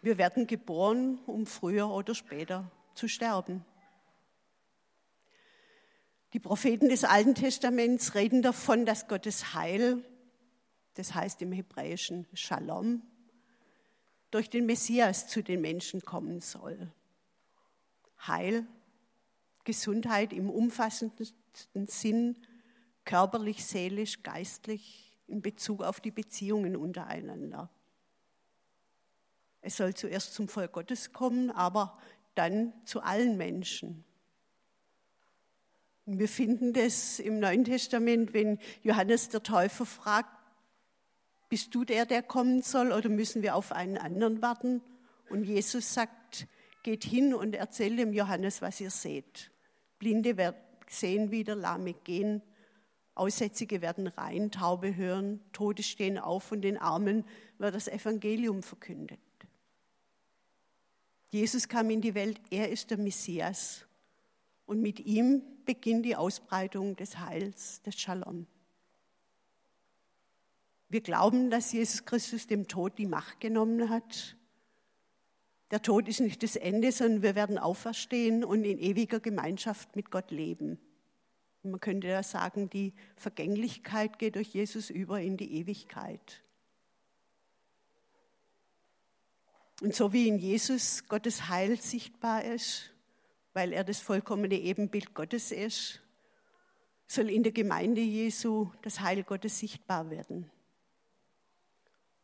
Wir 0.00 0.16
werden 0.16 0.46
geboren, 0.46 1.18
um 1.26 1.44
früher 1.44 1.90
oder 1.90 2.14
später 2.14 2.70
zu 2.94 3.08
sterben. 3.08 3.64
Die 6.34 6.40
Propheten 6.40 6.90
des 6.90 7.04
Alten 7.04 7.34
Testaments 7.34 8.14
reden 8.14 8.42
davon, 8.42 8.84
dass 8.84 9.08
Gottes 9.08 9.54
Heil, 9.54 10.04
das 10.94 11.14
heißt 11.14 11.40
im 11.40 11.52
Hebräischen 11.52 12.26
Shalom, 12.34 13.02
durch 14.30 14.50
den 14.50 14.66
Messias 14.66 15.26
zu 15.26 15.42
den 15.42 15.62
Menschen 15.62 16.02
kommen 16.02 16.40
soll. 16.40 16.92
Heil, 18.26 18.66
Gesundheit 19.64 20.34
im 20.34 20.50
umfassendsten 20.50 21.86
Sinn, 21.86 22.36
körperlich, 23.04 23.64
seelisch, 23.64 24.22
geistlich, 24.22 25.18
in 25.28 25.40
Bezug 25.40 25.82
auf 25.82 26.00
die 26.00 26.10
Beziehungen 26.10 26.76
untereinander. 26.76 27.70
Es 29.62 29.76
soll 29.76 29.94
zuerst 29.94 30.34
zum 30.34 30.48
Volk 30.48 30.72
Gottes 30.72 31.12
kommen, 31.12 31.50
aber 31.50 31.98
dann 32.34 32.72
zu 32.84 33.00
allen 33.00 33.36
Menschen. 33.36 34.04
Wir 36.10 36.28
finden 36.28 36.72
das 36.72 37.18
im 37.18 37.38
Neuen 37.38 37.64
Testament, 37.64 38.32
wenn 38.32 38.58
Johannes 38.82 39.28
der 39.28 39.42
Täufer 39.42 39.84
fragt, 39.84 40.30
bist 41.50 41.74
du 41.74 41.84
der, 41.84 42.06
der 42.06 42.22
kommen 42.22 42.62
soll 42.62 42.92
oder 42.92 43.10
müssen 43.10 43.42
wir 43.42 43.54
auf 43.54 43.72
einen 43.72 43.98
anderen 43.98 44.40
warten? 44.40 44.80
Und 45.28 45.44
Jesus 45.44 45.92
sagt, 45.92 46.46
geht 46.82 47.04
hin 47.04 47.34
und 47.34 47.54
erzählt 47.54 47.98
dem 47.98 48.14
Johannes, 48.14 48.62
was 48.62 48.80
ihr 48.80 48.90
seht. 48.90 49.50
Blinde 49.98 50.54
sehen 50.88 51.30
wieder, 51.30 51.54
Lahme 51.54 51.92
gehen, 51.92 52.40
Aussätzige 53.14 53.82
werden 53.82 54.06
rein, 54.06 54.50
Taube 54.50 54.96
hören, 54.96 55.40
Tote 55.52 55.82
stehen 55.82 56.18
auf 56.18 56.52
und 56.52 56.62
den 56.62 56.78
Armen 56.78 57.24
wird 57.58 57.74
das 57.74 57.88
Evangelium 57.88 58.62
verkündet. 58.62 59.18
Jesus 61.28 61.68
kam 61.68 61.90
in 61.90 62.00
die 62.00 62.14
Welt, 62.14 62.40
er 62.50 62.70
ist 62.70 62.90
der 62.90 62.96
Messias. 62.96 63.87
Und 64.68 64.82
mit 64.82 65.00
ihm 65.00 65.40
beginnt 65.64 66.04
die 66.04 66.14
Ausbreitung 66.14 66.94
des 66.94 67.18
Heils, 67.18 67.80
des 67.84 67.98
Shalom. 67.98 68.46
Wir 70.90 71.00
glauben, 71.00 71.48
dass 71.48 71.72
Jesus 71.72 72.04
Christus 72.04 72.46
dem 72.46 72.68
Tod 72.68 72.98
die 72.98 73.06
Macht 73.06 73.40
genommen 73.40 73.88
hat. 73.88 74.36
Der 75.70 75.80
Tod 75.80 76.06
ist 76.06 76.20
nicht 76.20 76.42
das 76.42 76.54
Ende, 76.54 76.92
sondern 76.92 77.22
wir 77.22 77.34
werden 77.34 77.56
auferstehen 77.56 78.44
und 78.44 78.64
in 78.64 78.78
ewiger 78.78 79.20
Gemeinschaft 79.20 79.96
mit 79.96 80.10
Gott 80.10 80.30
leben. 80.30 80.78
Man 81.62 81.80
könnte 81.80 82.08
ja 82.08 82.22
sagen, 82.22 82.68
die 82.68 82.92
Vergänglichkeit 83.16 84.18
geht 84.18 84.34
durch 84.34 84.48
Jesus 84.48 84.90
über 84.90 85.18
in 85.22 85.38
die 85.38 85.54
Ewigkeit. 85.54 86.42
Und 89.80 89.94
so 89.94 90.12
wie 90.12 90.28
in 90.28 90.36
Jesus 90.36 91.08
Gottes 91.08 91.48
Heil 91.48 91.80
sichtbar 91.80 92.44
ist, 92.44 92.90
weil 93.58 93.72
er 93.72 93.82
das 93.82 93.98
vollkommene 93.98 94.54
Ebenbild 94.54 95.14
Gottes 95.14 95.50
ist, 95.50 96.00
soll 97.08 97.28
in 97.28 97.42
der 97.42 97.50
Gemeinde 97.50 98.00
Jesu 98.00 98.70
das 98.82 99.00
Heil 99.00 99.24
Gottes 99.24 99.58
sichtbar 99.58 100.10
werden. 100.10 100.48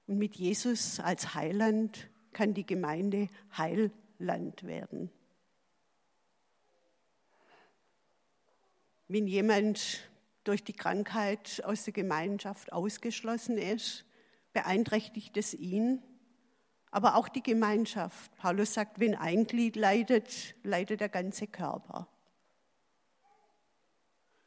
Und 0.06 0.18
mit 0.18 0.36
Jesus 0.36 1.00
als 1.00 1.34
Heiland 1.34 2.08
kann 2.32 2.54
die 2.54 2.64
Gemeinde 2.64 3.26
Heilland 3.58 4.62
werden. 4.62 5.10
Wenn 9.08 9.26
jemand 9.26 10.08
durch 10.44 10.62
die 10.62 10.72
Krankheit 10.72 11.64
aus 11.64 11.82
der 11.82 11.94
Gemeinschaft 11.94 12.72
ausgeschlossen 12.72 13.58
ist, 13.58 14.04
beeinträchtigt 14.52 15.36
es 15.36 15.52
ihn 15.52 16.00
aber 16.94 17.16
auch 17.16 17.28
die 17.28 17.42
Gemeinschaft. 17.42 18.36
Paulus 18.36 18.74
sagt, 18.74 19.00
wenn 19.00 19.16
ein 19.16 19.48
Glied 19.48 19.74
leidet, 19.74 20.54
leidet 20.62 21.00
der 21.00 21.08
ganze 21.08 21.48
Körper. 21.48 22.06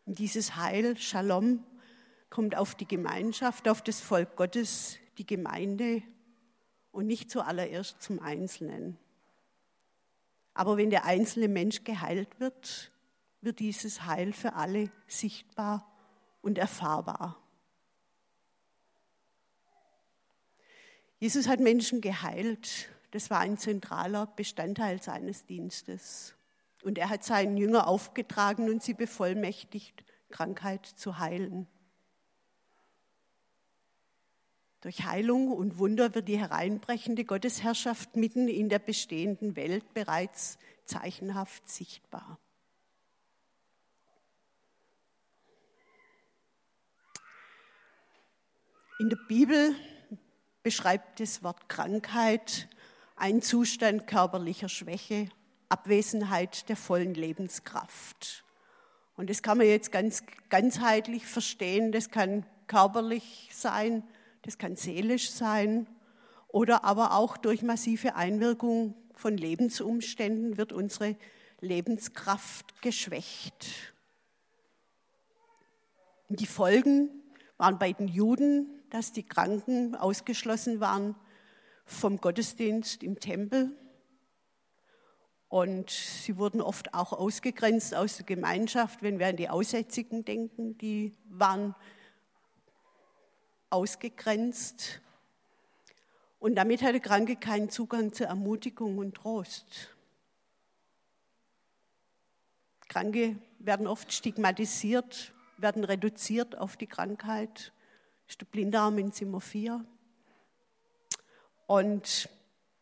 Und 0.06 0.18
dieses 0.18 0.56
Heil, 0.56 0.96
Shalom, 0.96 1.66
kommt 2.30 2.56
auf 2.56 2.74
die 2.74 2.88
Gemeinschaft, 2.88 3.68
auf 3.68 3.82
das 3.82 4.00
Volk 4.00 4.38
Gottes, 4.38 4.98
die 5.18 5.26
Gemeinde 5.26 6.04
und 6.92 7.06
nicht 7.06 7.30
zuallererst 7.30 8.02
zum 8.02 8.22
Einzelnen. 8.22 8.98
Aber 10.54 10.78
wenn 10.78 10.90
der 10.90 11.04
einzelne 11.04 11.50
Mensch 11.50 11.84
geheilt 11.84 12.40
wird, 12.40 12.94
wird 13.42 13.60
dieses 13.60 14.06
Heil 14.06 14.32
für 14.32 14.54
alle 14.54 14.90
sichtbar 15.06 15.86
und 16.42 16.58
erfahrbar. 16.58 17.46
Jesus 21.20 21.48
hat 21.48 21.60
Menschen 21.60 22.02
geheilt. 22.02 22.90
Das 23.12 23.30
war 23.30 23.40
ein 23.40 23.58
zentraler 23.58 24.28
Bestandteil 24.28 25.02
seines 25.02 25.46
Dienstes. 25.46 26.36
Und 26.84 26.98
er 26.98 27.10
hat 27.10 27.24
seinen 27.24 27.58
Jünger 27.58 27.88
aufgetragen 27.88 28.70
und 28.70 28.84
sie 28.84 28.94
bevollmächtigt, 28.94 30.04
Krankheit 30.30 30.86
zu 30.86 31.18
heilen. 31.18 31.68
Durch 34.82 35.06
Heilung 35.06 35.52
und 35.52 35.80
Wunder 35.80 36.14
wird 36.14 36.28
die 36.28 36.38
hereinbrechende 36.38 37.26
Gottesherrschaft 37.26 38.16
mitten 38.16 38.48
in 38.48 38.70
der 38.70 38.80
bestehenden 38.80 39.56
Welt 39.56 39.94
bereits 39.94 40.60
zeichenhaft 40.86 41.68
sichtbar. 41.68 42.40
In 49.00 49.10
der 49.10 49.18
Bibel 49.28 49.76
beschreibt 50.68 51.22
das 51.22 51.44
Wort 51.44 51.70
Krankheit 51.70 52.68
einen 53.16 53.42
Zustand 53.42 54.06
körperlicher 54.06 54.68
Schwäche, 54.68 55.30
Abwesenheit 55.70 56.68
der 56.68 56.76
vollen 56.76 57.14
Lebenskraft. 57.14 58.44
Und 59.16 59.30
das 59.30 59.42
kann 59.42 59.60
man 59.60 59.68
jetzt 59.68 59.94
ganz 59.94 60.24
ganzheitlich 60.50 61.26
verstehen. 61.26 61.94
Das 61.94 62.12
kann 62.12 62.46
körperlich 62.68 63.50
sein, 63.54 64.04
das 64.42 64.58
kann 64.58 64.76
seelisch 64.76 65.32
sein 65.32 65.88
oder 66.50 66.84
aber 66.84 67.14
auch 67.14 67.38
durch 67.38 67.62
massive 67.62 68.18
Einwirkung 68.18 68.94
von 69.14 69.38
Lebensumständen 69.38 70.58
wird 70.58 70.74
unsere 70.74 71.16
Lebenskraft 71.62 72.82
geschwächt. 72.82 73.94
Die 76.28 76.46
Folgen 76.46 77.10
waren 77.56 77.80
bei 77.80 77.94
den 77.94 78.10
Juden 78.10 78.77
dass 78.90 79.12
die 79.12 79.24
Kranken 79.24 79.96
ausgeschlossen 79.96 80.80
waren 80.80 81.16
vom 81.86 82.18
Gottesdienst 82.18 83.04
im 83.04 83.20
Tempel. 83.20 83.76
Und 85.50 85.90
sie 85.90 86.38
wurden 86.38 86.60
oft 86.60 86.94
auch 86.94 87.14
ausgegrenzt 87.14 87.96
aus 87.96 88.18
der 88.18 88.26
Gemeinschaft, 88.26 89.02
wenn 89.02 89.18
wir 89.20 89.28
an 89.28 89.38
die 89.38 89.50
Aussätzigen 89.50 90.26
denken, 90.26 90.78
die 90.78 91.14
waren 91.30 91.74
ausgegrenzt. 93.70 95.02
Und 96.40 96.56
damit 96.56 96.82
hatte 96.82 97.00
Kranke 97.00 97.38
keinen 97.38 97.70
Zugang 97.70 98.12
zur 98.14 98.28
Ermutigung 98.28 98.98
und 98.98 99.16
Trost. 99.16 99.96
Kranke 102.90 103.38
werden 103.60 103.88
oft 103.88 104.12
stigmatisiert, 104.14 105.34
werden 105.58 105.84
reduziert 105.84 106.58
auf 106.58 106.78
die 106.78 106.88
Krankheit. 106.88 107.74
Ist 108.28 108.42
der 108.42 108.46
Blindarm 108.46 108.98
in 108.98 109.12
Zimmer 109.12 109.42
4. 109.42 109.86
Und 111.68 112.30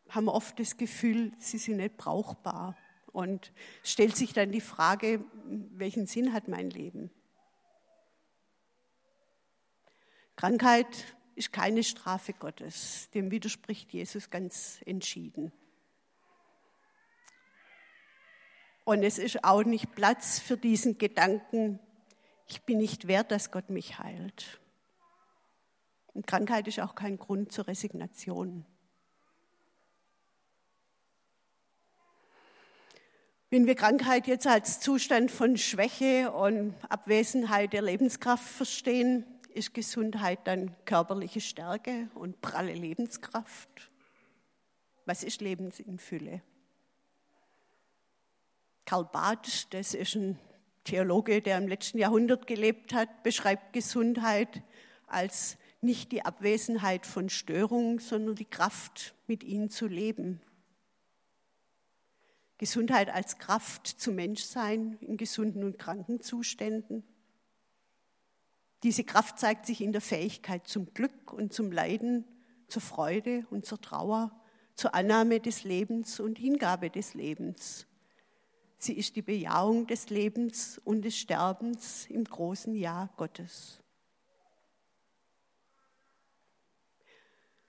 haben 0.10 0.30
oft 0.30 0.60
das 0.60 0.78
Gefühl, 0.78 1.32
sie 1.40 1.58
sind 1.58 1.78
nicht 1.78 1.98
brauchbar. 1.98 2.76
Und 3.08 3.52
stellt 3.84 4.16
sich 4.16 4.34
dann 4.34 4.52
die 4.52 4.62
Frage, 4.62 5.24
welchen 5.46 6.06
Sinn 6.08 6.34
hat 6.34 6.48
mein 6.48 6.70
Leben? 6.70 7.12
Krankheit 10.36 11.16
ist 11.36 11.54
keine 11.54 11.84
Strafe 11.84 12.34
Gottes. 12.34 13.10
Dem 13.14 13.32
widerspricht 13.32 13.94
Jesus 13.94 14.30
ganz 14.30 14.82
entschieden. 14.86 15.52
Und 18.84 19.04
es 19.04 19.18
ist 19.18 19.44
auch 19.44 19.64
nicht 19.64 19.96
Platz 19.96 20.40
für 20.40 20.58
diesen 20.58 20.98
Gedanken, 20.98 21.80
ich 22.48 22.62
bin 22.62 22.78
nicht 22.78 23.08
wert, 23.08 23.32
dass 23.32 23.50
Gott 23.50 23.72
mich 23.72 23.98
heilt. 23.98 24.60
Und 26.16 26.26
Krankheit 26.26 26.66
ist 26.70 26.80
auch 26.80 26.96
kein 26.96 27.20
Grund 27.20 27.52
zur 27.52 27.68
Resignation. 27.68 28.66
Wenn 33.50 33.68
wir 33.68 33.76
Krankheit 33.76 34.26
jetzt 34.26 34.48
als 34.48 34.80
Zustand 34.80 35.30
von 35.30 35.58
Schwäche 35.58 36.32
und 36.32 36.74
Abwesenheit 36.88 37.74
der 37.74 37.82
Lebenskraft 37.82 38.48
verstehen, 38.48 39.26
ist 39.54 39.74
Gesundheit 39.74 40.40
dann 40.46 40.74
körperliche 40.86 41.42
Stärke 41.42 42.10
und 42.16 42.40
pralle 42.42 42.74
Lebenskraft? 42.74 43.92
Was 45.06 45.22
ist 45.22 45.42
Leben 45.42 45.70
in 45.86 46.00
Fülle? 46.00 46.42
Karl 48.86 49.04
Barth, 49.04 49.74
das 49.74 49.94
ist 49.94 50.16
ein 50.16 50.40
Theologe, 50.86 51.42
der 51.42 51.58
im 51.58 51.68
letzten 51.68 51.98
Jahrhundert 51.98 52.48
gelebt 52.48 52.94
hat, 52.94 53.22
beschreibt 53.24 53.74
Gesundheit 53.74 54.62
als 55.08 55.58
nicht 55.86 56.12
die 56.12 56.26
Abwesenheit 56.26 57.06
von 57.06 57.30
Störungen, 57.30 58.00
sondern 58.00 58.36
die 58.36 58.46
Kraft, 58.46 59.16
mit 59.28 59.44
ihnen 59.44 59.70
zu 59.70 59.88
leben. 59.88 60.42
Gesundheit 62.58 63.10
als 63.10 63.38
Kraft 63.38 63.88
zum 63.88 64.16
Menschsein 64.16 64.98
in 65.02 65.18
gesunden 65.18 65.64
und 65.64 65.78
kranken 65.78 66.22
Zuständen. 66.22 67.04
Diese 68.84 69.04
Kraft 69.04 69.40
zeigt 69.40 69.66
sich 69.66 69.82
in 69.82 69.92
der 69.92 70.02
Fähigkeit 70.02 70.68
zum 70.68 70.94
Glück 70.94 71.34
und 71.34 71.54
zum 71.54 71.72
Leiden, 71.72 72.26
zur 72.68 72.82
Freude 72.82 73.46
und 73.50 73.66
zur 73.66 73.82
Trauer, 73.82 74.32
zur 74.76 74.94
Annahme 74.94 75.40
des 75.40 75.64
Lebens 75.64 76.20
und 76.20 76.38
Hingabe 76.38 76.90
des 76.90 77.14
Lebens. 77.14 77.88
Sie 78.78 78.94
ist 78.94 79.16
die 79.16 79.22
Bejahung 79.22 79.88
des 79.88 80.10
Lebens 80.10 80.80
und 80.84 81.04
des 81.04 81.18
Sterbens 81.18 82.06
im 82.08 82.24
großen 82.24 82.76
Ja 82.76 83.10
Gottes. 83.18 83.82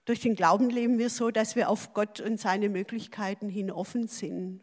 Durch 0.07 0.21
den 0.21 0.37
Glauben 0.37 0.71
leben 0.71 0.99
wir 0.99 1.11
so, 1.11 1.33
dass 1.33 1.57
wir 1.57 1.69
auf 1.69 1.93
Gott 1.93 2.21
und 2.21 2.39
seine 2.39 2.69
Möglichkeiten 2.69 3.49
hin 3.49 3.73
offen 3.73 4.07
sind 4.07 4.61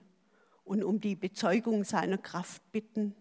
und 0.64 0.86
um 0.86 1.02
die 1.02 1.18
Bezeugung 1.18 1.84
seiner 1.84 2.18
Kraft 2.18 2.72
bitten 2.72 3.14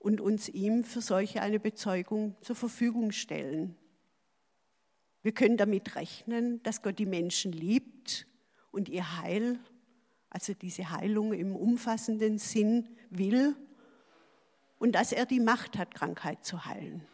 und 0.00 0.20
uns 0.20 0.48
ihm 0.48 0.82
für 0.82 1.00
solche 1.00 1.42
eine 1.42 1.60
Bezeugung 1.60 2.34
zur 2.40 2.56
Verfügung 2.56 3.12
stellen. 3.12 3.76
Wir 5.22 5.32
können 5.32 5.56
damit 5.56 5.94
rechnen, 5.94 6.60
dass 6.64 6.82
Gott 6.82 6.98
die 6.98 7.06
Menschen 7.06 7.52
liebt 7.52 8.26
und 8.72 8.88
ihr 8.88 9.18
Heil, 9.18 9.60
also 10.28 10.54
diese 10.54 10.90
Heilung 10.90 11.32
im 11.32 11.54
umfassenden 11.54 12.38
Sinn 12.38 12.88
will 13.10 13.54
und 14.80 14.96
dass 14.96 15.12
er 15.12 15.24
die 15.24 15.40
Macht 15.40 15.78
hat, 15.78 15.94
Krankheit 15.94 16.44
zu 16.44 16.64
heilen. 16.64 17.06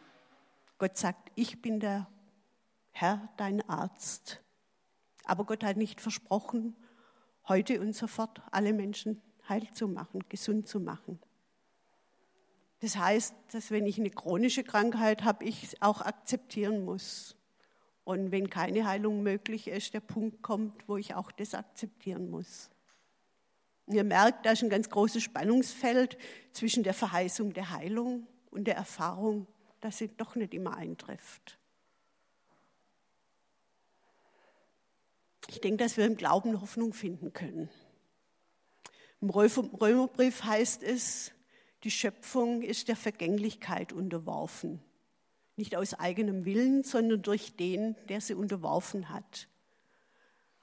Gott 0.79 0.97
sagt, 0.97 1.31
ich 1.35 1.61
bin 1.61 1.79
der 1.79 2.09
Herr, 2.91 3.29
dein 3.37 3.61
Arzt. 3.69 4.41
Aber 5.27 5.45
Gott 5.45 5.63
hat 5.63 5.77
nicht 5.77 6.01
versprochen, 6.01 6.75
heute 7.47 7.79
und 7.79 7.93
sofort 7.93 8.41
alle 8.51 8.73
Menschen 8.73 9.21
heil 9.47 9.67
zu 9.73 9.87
machen, 9.87 10.23
gesund 10.29 10.67
zu 10.67 10.79
machen. 10.79 11.19
Das 12.79 12.97
heißt, 12.97 13.33
dass 13.51 13.71
wenn 13.71 13.85
ich 13.85 13.99
eine 13.99 14.11
chronische 14.11 14.63
Krankheit 14.63 15.23
habe, 15.23 15.45
ich 15.45 15.63
es 15.63 15.81
auch 15.81 16.01
akzeptieren 16.01 16.85
muss. 16.85 17.35
Und 18.03 18.31
wenn 18.31 18.49
keine 18.49 18.87
Heilung 18.87 19.23
möglich 19.23 19.67
ist, 19.67 19.93
der 19.93 19.99
Punkt 19.99 20.41
kommt, 20.41 20.87
wo 20.87 20.97
ich 20.97 21.15
auch 21.15 21.31
das 21.31 21.53
akzeptieren 21.53 22.29
muss. 22.29 22.69
Ihr 23.87 24.03
merkt, 24.03 24.45
da 24.45 24.51
ist 24.51 24.63
ein 24.63 24.69
ganz 24.69 24.89
großes 24.89 25.23
Spannungsfeld 25.23 26.17
zwischen 26.51 26.83
der 26.83 26.93
Verheißung 26.93 27.53
der 27.53 27.71
Heilung 27.71 28.27
und 28.51 28.65
der 28.65 28.75
Erfahrung, 28.75 29.47
dass 29.81 29.97
sie 29.97 30.09
doch 30.09 30.35
nicht 30.35 30.53
immer 30.53 30.75
eintrifft. 30.75 31.56
Ich 35.47 35.61
denke, 35.61 35.83
dass 35.83 35.97
wir 35.97 36.05
im 36.05 36.17
Glauben 36.17 36.59
Hoffnung 36.61 36.93
finden 36.93 37.33
können. 37.33 37.69
Im 39.21 39.29
Römerbrief 39.29 40.43
heißt 40.43 40.83
es, 40.83 41.31
die 41.83 41.91
Schöpfung 41.91 42.61
ist 42.61 42.87
der 42.87 42.95
Vergänglichkeit 42.95 43.93
unterworfen. 43.93 44.81
Nicht 45.55 45.75
aus 45.75 45.93
eigenem 45.93 46.45
Willen, 46.45 46.83
sondern 46.83 47.21
durch 47.21 47.55
den, 47.55 47.95
der 48.09 48.21
sie 48.21 48.33
unterworfen 48.33 49.09
hat. 49.09 49.47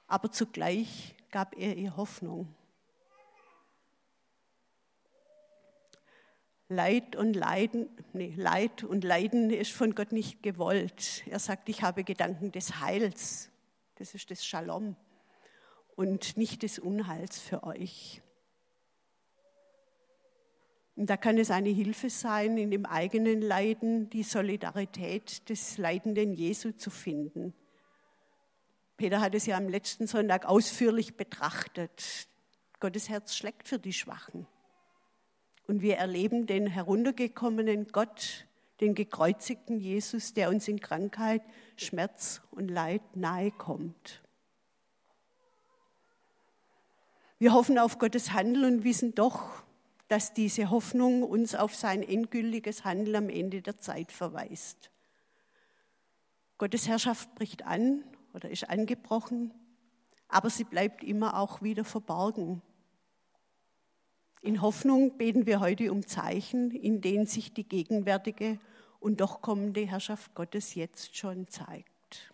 Aber 0.07 0.31
zugleich 0.31 1.15
gab 1.31 1.57
er 1.57 1.75
ihr 1.75 1.97
Hoffnung. 1.97 2.53
Leid 6.67 7.15
und 7.15 7.35
Leiden, 7.35 7.89
nee, 8.13 8.33
Leid 8.35 8.83
und 8.83 9.03
Leiden 9.03 9.51
ist 9.51 9.71
von 9.71 9.93
Gott 9.93 10.11
nicht 10.11 10.41
gewollt. 10.41 11.23
Er 11.27 11.39
sagt, 11.39 11.69
ich 11.69 11.83
habe 11.83 12.03
Gedanken 12.03 12.51
des 12.51 12.79
Heils. 12.79 13.51
Das 13.95 14.13
ist 14.13 14.29
das 14.29 14.45
Shalom 14.45 14.95
und 15.95 16.35
nicht 16.35 16.63
des 16.63 16.79
Unheils 16.79 17.39
für 17.39 17.63
euch. 17.63 18.21
Und 20.97 21.09
da 21.09 21.17
kann 21.17 21.37
es 21.37 21.49
eine 21.49 21.69
Hilfe 21.69 22.09
sein, 22.09 22.57
in 22.57 22.71
dem 22.71 22.85
eigenen 22.85 23.41
Leiden 23.41 24.09
die 24.09 24.23
Solidarität 24.23 25.47
des 25.49 25.77
leidenden 25.77 26.33
Jesu 26.33 26.71
zu 26.71 26.89
finden. 26.89 27.53
Peter 28.97 29.19
hat 29.19 29.35
es 29.35 29.45
ja 29.45 29.57
am 29.57 29.67
letzten 29.67 30.07
Sonntag 30.07 30.45
ausführlich 30.45 31.15
betrachtet. 31.15 32.27
Gottes 32.79 33.09
Herz 33.09 33.35
schlägt 33.35 33.67
für 33.67 33.79
die 33.79 33.93
Schwachen. 33.93 34.47
Und 35.67 35.81
wir 35.81 35.97
erleben 35.97 36.47
den 36.47 36.67
heruntergekommenen 36.67 37.87
Gott, 37.87 38.44
den 38.81 38.95
gekreuzigten 38.95 39.79
Jesus, 39.79 40.33
der 40.33 40.49
uns 40.49 40.67
in 40.67 40.79
Krankheit, 40.79 41.41
Schmerz 41.77 42.41
und 42.51 42.69
Leid 42.69 43.15
nahe 43.15 43.51
kommt. 43.51 44.21
Wir 47.37 47.53
hoffen 47.53 47.77
auf 47.77 47.99
Gottes 47.99 48.31
Handeln 48.31 48.77
und 48.77 48.83
wissen 48.83 49.13
doch, 49.13 49.63
dass 50.07 50.33
diese 50.33 50.69
Hoffnung 50.69 51.23
uns 51.23 51.55
auf 51.55 51.75
sein 51.75 52.03
endgültiges 52.03 52.85
Handeln 52.85 53.15
am 53.15 53.29
Ende 53.29 53.61
der 53.61 53.77
Zeit 53.79 54.11
verweist. 54.11 54.91
Gottes 56.57 56.87
Herrschaft 56.87 57.33
bricht 57.35 57.65
an 57.65 58.03
oder 58.33 58.49
ist 58.49 58.69
angebrochen, 58.69 59.53
aber 60.27 60.49
sie 60.49 60.63
bleibt 60.63 61.03
immer 61.03 61.37
auch 61.37 61.61
wieder 61.61 61.83
verborgen. 61.83 62.61
In 64.45 64.61
Hoffnung 64.61 65.17
beten 65.17 65.47
wir 65.47 65.59
heute 65.59 65.91
um 65.91 66.05
Zeichen, 66.05 66.69
in 66.69 67.01
denen 67.01 67.25
sich 67.25 67.55
die 67.55 67.63
gegenwärtige 67.63 68.59
und 68.99 69.19
doch 69.19 69.41
kommende 69.41 69.87
Herrschaft 69.87 70.35
Gottes 70.35 70.75
jetzt 70.75 71.17
schon 71.17 71.47
zeigt. 71.47 72.31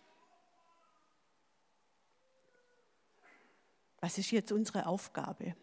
Was 4.02 4.18
ist 4.18 4.30
jetzt 4.30 4.52
unsere 4.52 4.84
Aufgabe? 4.84 5.56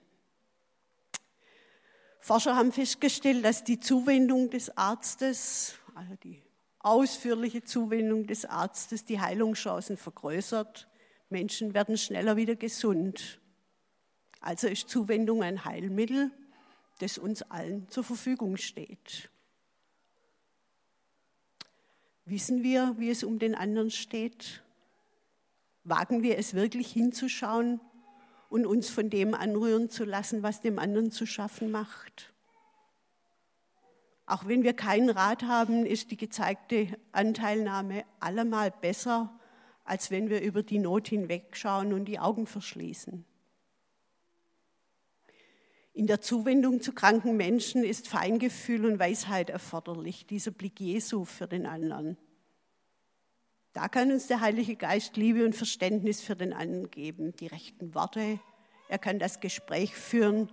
Forscher 2.19 2.55
haben 2.55 2.71
festgestellt, 2.71 3.45
dass 3.45 3.63
die 3.63 3.79
Zuwendung 3.79 4.49
des 4.49 4.75
Arztes, 4.75 5.75
also 5.93 6.15
die 6.15 6.41
ausführliche 6.79 7.63
Zuwendung 7.63 8.25
des 8.25 8.45
Arztes, 8.45 9.05
die 9.05 9.19
Heilungschancen 9.19 9.97
vergrößert. 9.97 10.87
Menschen 11.29 11.75
werden 11.75 11.95
schneller 11.95 12.37
wieder 12.37 12.55
gesund. 12.55 13.38
Also 14.39 14.67
ist 14.67 14.89
Zuwendung 14.89 15.43
ein 15.43 15.65
Heilmittel, 15.65 16.31
das 16.99 17.17
uns 17.17 17.41
allen 17.43 17.87
zur 17.89 18.03
Verfügung 18.03 18.57
steht. 18.57 19.29
Wissen 22.25 22.63
wir, 22.63 22.95
wie 22.97 23.09
es 23.09 23.23
um 23.23 23.39
den 23.39 23.55
anderen 23.55 23.89
steht? 23.89 24.63
Wagen 25.83 26.21
wir 26.21 26.37
es 26.37 26.53
wirklich 26.53 26.91
hinzuschauen 26.91 27.81
und 28.49 28.65
uns 28.65 28.89
von 28.89 29.09
dem 29.09 29.33
anrühren 29.33 29.89
zu 29.89 30.05
lassen, 30.05 30.43
was 30.43 30.61
dem 30.61 30.77
anderen 30.77 31.11
zu 31.11 31.25
schaffen 31.25 31.71
macht? 31.71 32.31
Auch 34.27 34.45
wenn 34.45 34.61
wir 34.61 34.73
keinen 34.73 35.09
Rat 35.09 35.43
haben, 35.43 35.87
ist 35.87 36.11
die 36.11 36.17
gezeigte 36.17 36.95
Anteilnahme 37.11 38.03
allemal 38.19 38.69
besser, 38.69 39.33
als 39.85 40.11
wenn 40.11 40.29
wir 40.29 40.41
über 40.41 40.61
die 40.61 40.77
Not 40.77 41.07
hinwegschauen 41.07 41.93
und 41.93 42.05
die 42.05 42.19
Augen 42.19 42.45
verschließen. 42.45 43.25
In 45.99 46.07
der 46.07 46.21
Zuwendung 46.21 46.79
zu 46.79 46.93
kranken 46.93 47.35
Menschen 47.35 47.83
ist 47.83 48.07
Feingefühl 48.07 48.85
und 48.85 48.99
Weisheit 48.99 49.49
erforderlich, 49.49 50.25
dieser 50.25 50.51
Blick 50.51 50.79
Jesu 50.79 51.25
für 51.25 51.45
den 51.45 51.65
anderen. 51.65 52.15
Da 53.73 53.89
kann 53.89 54.09
uns 54.09 54.27
der 54.27 54.39
Heilige 54.39 54.77
Geist 54.77 55.17
Liebe 55.17 55.43
und 55.43 55.57
Verständnis 55.57 56.21
für 56.21 56.37
den 56.37 56.53
anderen 56.53 56.89
geben, 56.89 57.35
die 57.35 57.47
rechten 57.47 57.93
Worte. 57.95 58.39
Er 58.87 58.97
kann 58.97 59.19
das 59.19 59.41
Gespräch 59.41 59.93
führen, 59.93 60.49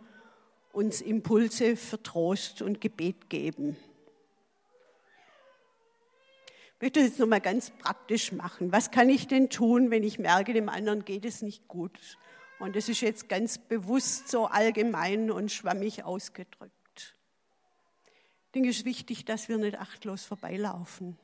uns 0.73 1.01
Impulse 1.01 1.77
für 1.77 2.03
Trost 2.03 2.61
und 2.61 2.81
Gebet 2.81 3.31
geben. 3.31 3.77
Ich 6.75 6.81
möchte 6.81 6.99
es 6.99 7.07
jetzt 7.07 7.21
nochmal 7.21 7.41
ganz 7.41 7.71
praktisch 7.71 8.33
machen. 8.33 8.73
Was 8.73 8.91
kann 8.91 9.09
ich 9.09 9.29
denn 9.29 9.49
tun, 9.49 9.93
wenn 9.93 10.03
ich 10.03 10.19
merke, 10.19 10.55
dem 10.55 10.69
anderen 10.69 11.05
geht 11.05 11.25
es 11.25 11.41
nicht 11.41 11.69
gut? 11.69 12.19
Und 12.59 12.77
das 12.77 12.89
ist 12.89 13.01
jetzt 13.01 13.29
ganz 13.29 13.59
bewusst 13.59 14.29
so 14.29 14.47
allgemein 14.47 15.31
und 15.31 15.53
schwammig 15.53 16.05
ausgedrückt. 16.05 16.73
Ich 18.47 18.53
denke, 18.55 18.71
es 18.71 18.79
ist 18.79 18.85
wichtig, 18.85 19.25
dass 19.25 19.49
wir 19.49 19.59
nicht 19.59 19.79
achtlos 19.79 20.25
vorbeilaufen 20.25 21.19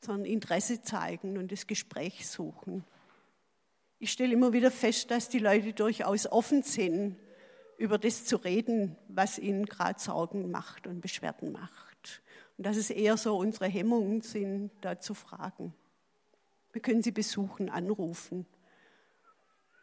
sondern 0.00 0.24
Interesse 0.24 0.82
zeigen 0.82 1.36
und 1.36 1.52
das 1.52 1.66
Gespräch 1.66 2.28
suchen. 2.28 2.84
Ich 3.98 4.12
stelle 4.12 4.32
immer 4.32 4.52
wieder 4.52 4.70
fest, 4.70 5.10
dass 5.10 5.28
die 5.28 5.38
Leute 5.38 5.72
durchaus 5.74 6.26
offen 6.26 6.62
sind, 6.62 7.16
über 7.76 7.98
das 7.98 8.24
zu 8.24 8.36
reden, 8.36 8.96
was 9.08 9.38
ihnen 9.38 9.66
gerade 9.66 10.00
Sorgen 10.00 10.50
macht 10.50 10.86
und 10.86 11.00
Beschwerden 11.00 11.52
macht. 11.52 12.22
Und 12.56 12.66
dass 12.66 12.76
es 12.76 12.90
eher 12.90 13.16
so 13.16 13.36
unsere 13.36 13.66
Hemmungen 13.66 14.22
sind, 14.22 14.70
da 14.80 14.98
zu 14.98 15.14
fragen. 15.14 15.74
Wir 16.72 16.82
können 16.82 17.02
sie 17.02 17.10
besuchen, 17.10 17.68
anrufen. 17.68 18.46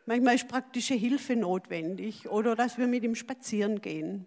Manchmal 0.07 0.35
ist 0.35 0.47
praktische 0.47 0.93
Hilfe 0.93 1.35
notwendig 1.35 2.29
oder 2.29 2.55
dass 2.55 2.77
wir 2.77 2.87
mit 2.87 3.03
ihm 3.03 3.13
spazieren 3.13 3.81
gehen. 3.81 4.25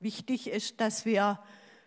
Wichtig 0.00 0.50
ist, 0.50 0.80
dass 0.80 1.04
wir 1.06 1.40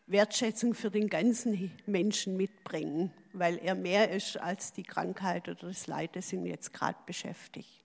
Wertschätzung 0.08 0.76
für 0.76 0.90
den 0.90 1.10
ganzen 1.10 1.72
Menschen 1.86 2.38
mitbringen, 2.38 3.12
weil 3.34 3.58
er 3.58 3.76
mehr 3.76 4.12
ist 4.12 4.38
als 4.38 4.72
die 4.72 4.84
Krankheit 4.84 5.50
oder 5.50 5.68
das 5.68 5.88
Leid, 5.88 6.16
das 6.16 6.32
ihn 6.32 6.46
jetzt 6.46 6.72
gerade 6.72 7.00
beschäftigt. 7.06 7.84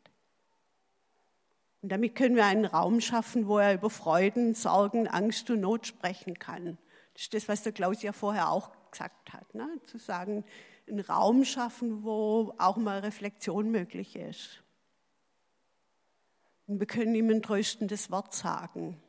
Und 1.82 1.90
damit 1.90 2.14
können 2.14 2.36
wir 2.36 2.44
einen 2.44 2.66
Raum 2.66 3.00
schaffen, 3.00 3.48
wo 3.48 3.58
er 3.58 3.74
über 3.74 3.90
Freuden, 3.90 4.54
Sorgen, 4.54 5.08
Angst 5.08 5.50
und 5.50 5.62
Not 5.62 5.88
sprechen 5.88 6.38
kann. 6.38 6.78
Das 7.14 7.22
ist 7.22 7.34
das, 7.34 7.48
was 7.48 7.64
der 7.64 7.72
Klaus 7.72 8.00
ja 8.02 8.12
vorher 8.12 8.50
auch 8.50 8.70
gesagt 8.92 9.32
hat. 9.32 9.56
Ne? 9.56 9.66
Zu 9.86 9.98
sagen, 9.98 10.44
einen 10.88 11.00
Raum 11.00 11.44
schaffen, 11.44 12.02
wo 12.02 12.54
auch 12.58 12.76
mal 12.76 13.00
Reflexion 13.00 13.70
möglich 13.70 14.16
ist. 14.16 14.62
Und 16.66 16.80
wir 16.80 16.86
können 16.86 17.14
ihm 17.14 17.30
ein 17.30 17.42
tröstendes 17.42 18.10
Wort 18.10 18.34
sagen 18.34 19.00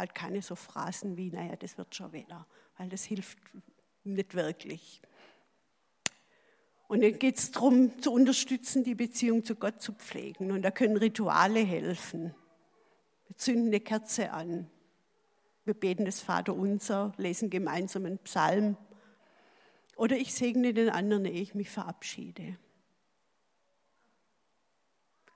halt 0.00 0.14
keine 0.14 0.42
so 0.42 0.56
Phrasen 0.56 1.16
wie, 1.16 1.30
naja, 1.30 1.54
das 1.56 1.78
wird 1.78 1.94
schon 1.94 2.12
wieder, 2.12 2.46
weil 2.76 2.88
das 2.88 3.04
hilft 3.04 3.38
nicht 4.02 4.34
wirklich. 4.34 5.00
Und 6.88 7.02
dann 7.02 7.16
geht 7.18 7.38
es 7.38 7.52
darum, 7.52 8.00
zu 8.00 8.12
unterstützen, 8.12 8.82
die 8.82 8.96
Beziehung 8.96 9.44
zu 9.44 9.54
Gott 9.54 9.80
zu 9.80 9.92
pflegen. 9.92 10.50
Und 10.50 10.62
da 10.62 10.72
können 10.72 10.96
Rituale 10.96 11.60
helfen. 11.60 12.34
Wir 13.28 13.36
zünden 13.36 13.68
eine 13.68 13.78
Kerze 13.78 14.32
an. 14.32 14.68
Wir 15.64 15.74
beten 15.74 16.04
das 16.04 16.20
Vaterunser, 16.20 17.12
lesen 17.16 17.48
gemeinsam 17.48 18.06
einen 18.06 18.18
Psalm. 18.18 18.76
Oder 20.00 20.16
ich 20.16 20.34
segne 20.34 20.74
den 20.74 20.90
anderen, 20.90 21.24
ehe 21.26 21.42
ich 21.42 21.54
mich 21.54 21.70
verabschiede 21.70 22.56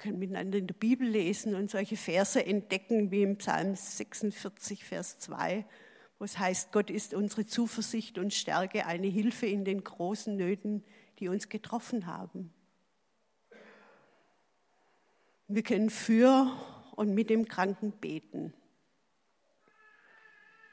können 0.05 0.19
miteinander 0.19 0.59
in 0.59 0.67
der 0.67 0.75
Bibel 0.75 1.09
lesen 1.09 1.55
und 1.55 1.71
solche 1.71 1.97
Verse 1.97 2.45
entdecken, 2.45 3.11
wie 3.11 3.23
im 3.23 3.39
Psalm 3.39 3.75
46, 3.75 4.85
Vers 4.85 5.19
2, 5.21 5.65
wo 6.19 6.27
es 6.27 6.39
heißt, 6.39 6.73
Gott 6.73 6.91
ist 6.91 7.15
unsere 7.15 7.47
Zuversicht 7.47 8.19
und 8.19 8.35
Stärke, 8.35 8.85
eine 8.85 9.07
Hilfe 9.07 9.47
in 9.47 9.65
den 9.65 9.83
großen 9.83 10.37
Nöten, 10.37 10.85
die 11.21 11.29
uns 11.29 11.49
getroffen 11.49 12.05
haben. 12.05 12.53
Wir 15.49 15.63
können 15.63 15.89
für 15.89 16.53
und 16.95 17.15
mit 17.15 17.31
dem 17.31 17.49
Kranken 17.49 17.93
beten. 17.93 18.53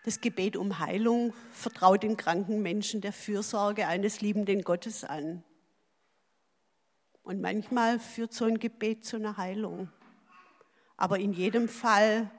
Das 0.03 0.19
Gebet 0.19 0.57
um 0.57 0.79
Heilung 0.79 1.33
vertraut 1.51 2.01
den 2.01 2.17
kranken 2.17 2.61
Menschen 2.61 3.01
der 3.01 3.13
Fürsorge 3.13 3.87
eines 3.87 4.21
liebenden 4.21 4.63
Gottes 4.63 5.03
an. 5.03 5.43
Und 7.23 7.39
manchmal 7.39 7.99
führt 7.99 8.33
so 8.33 8.45
ein 8.45 8.57
Gebet 8.57 9.05
zu 9.05 9.17
einer 9.17 9.37
Heilung. 9.37 9.89
Aber 10.97 11.19
in 11.19 11.33
jedem 11.33 11.69
Fall 11.69 12.31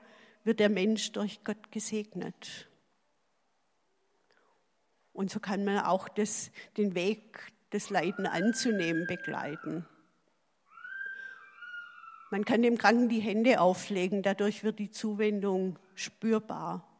wird 0.43 0.59
der 0.59 0.69
Mensch 0.69 1.13
durch 1.13 1.43
Gott 1.45 1.71
gesegnet. 1.71 2.67
Und 5.13 5.31
so 5.31 5.39
kann 5.39 5.63
man 5.63 5.79
auch 5.79 6.09
das, 6.09 6.51
den 6.75 6.95
Weg 6.95 7.53
des 7.71 7.89
Leiden 7.89 8.25
anzunehmen 8.25 9.07
begleiten. 9.07 9.85
Man 12.29 12.45
kann 12.45 12.61
dem 12.61 12.77
Kranken 12.77 13.09
die 13.09 13.19
Hände 13.19 13.61
auflegen, 13.61 14.23
dadurch 14.23 14.63
wird 14.63 14.79
die 14.79 14.91
Zuwendung 14.91 15.77
spürbar. 15.93 16.92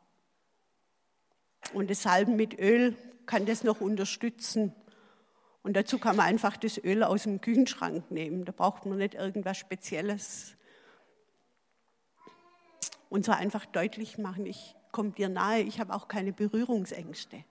Und 1.73 1.89
das 1.89 2.03
Salben 2.03 2.35
mit 2.35 2.59
Öl 2.59 2.95
kann 3.25 3.45
das 3.45 3.63
noch 3.63 3.81
unterstützen. 3.81 4.73
Und 5.63 5.75
dazu 5.75 5.97
kann 5.97 6.15
man 6.15 6.25
einfach 6.25 6.57
das 6.57 6.77
Öl 6.77 7.03
aus 7.03 7.23
dem 7.23 7.41
Küchenschrank 7.41 8.11
nehmen. 8.11 8.45
Da 8.45 8.51
braucht 8.51 8.85
man 8.85 8.97
nicht 8.97 9.15
irgendwas 9.15 9.57
Spezielles. 9.57 10.55
Und 13.09 13.25
so 13.25 13.31
einfach 13.31 13.65
deutlich 13.65 14.17
machen, 14.17 14.45
ich 14.45 14.75
komme 14.91 15.11
dir 15.11 15.29
nahe, 15.29 15.61
ich 15.61 15.79
habe 15.79 15.93
auch 15.93 16.07
keine 16.07 16.33
Berührungsängste. 16.33 17.43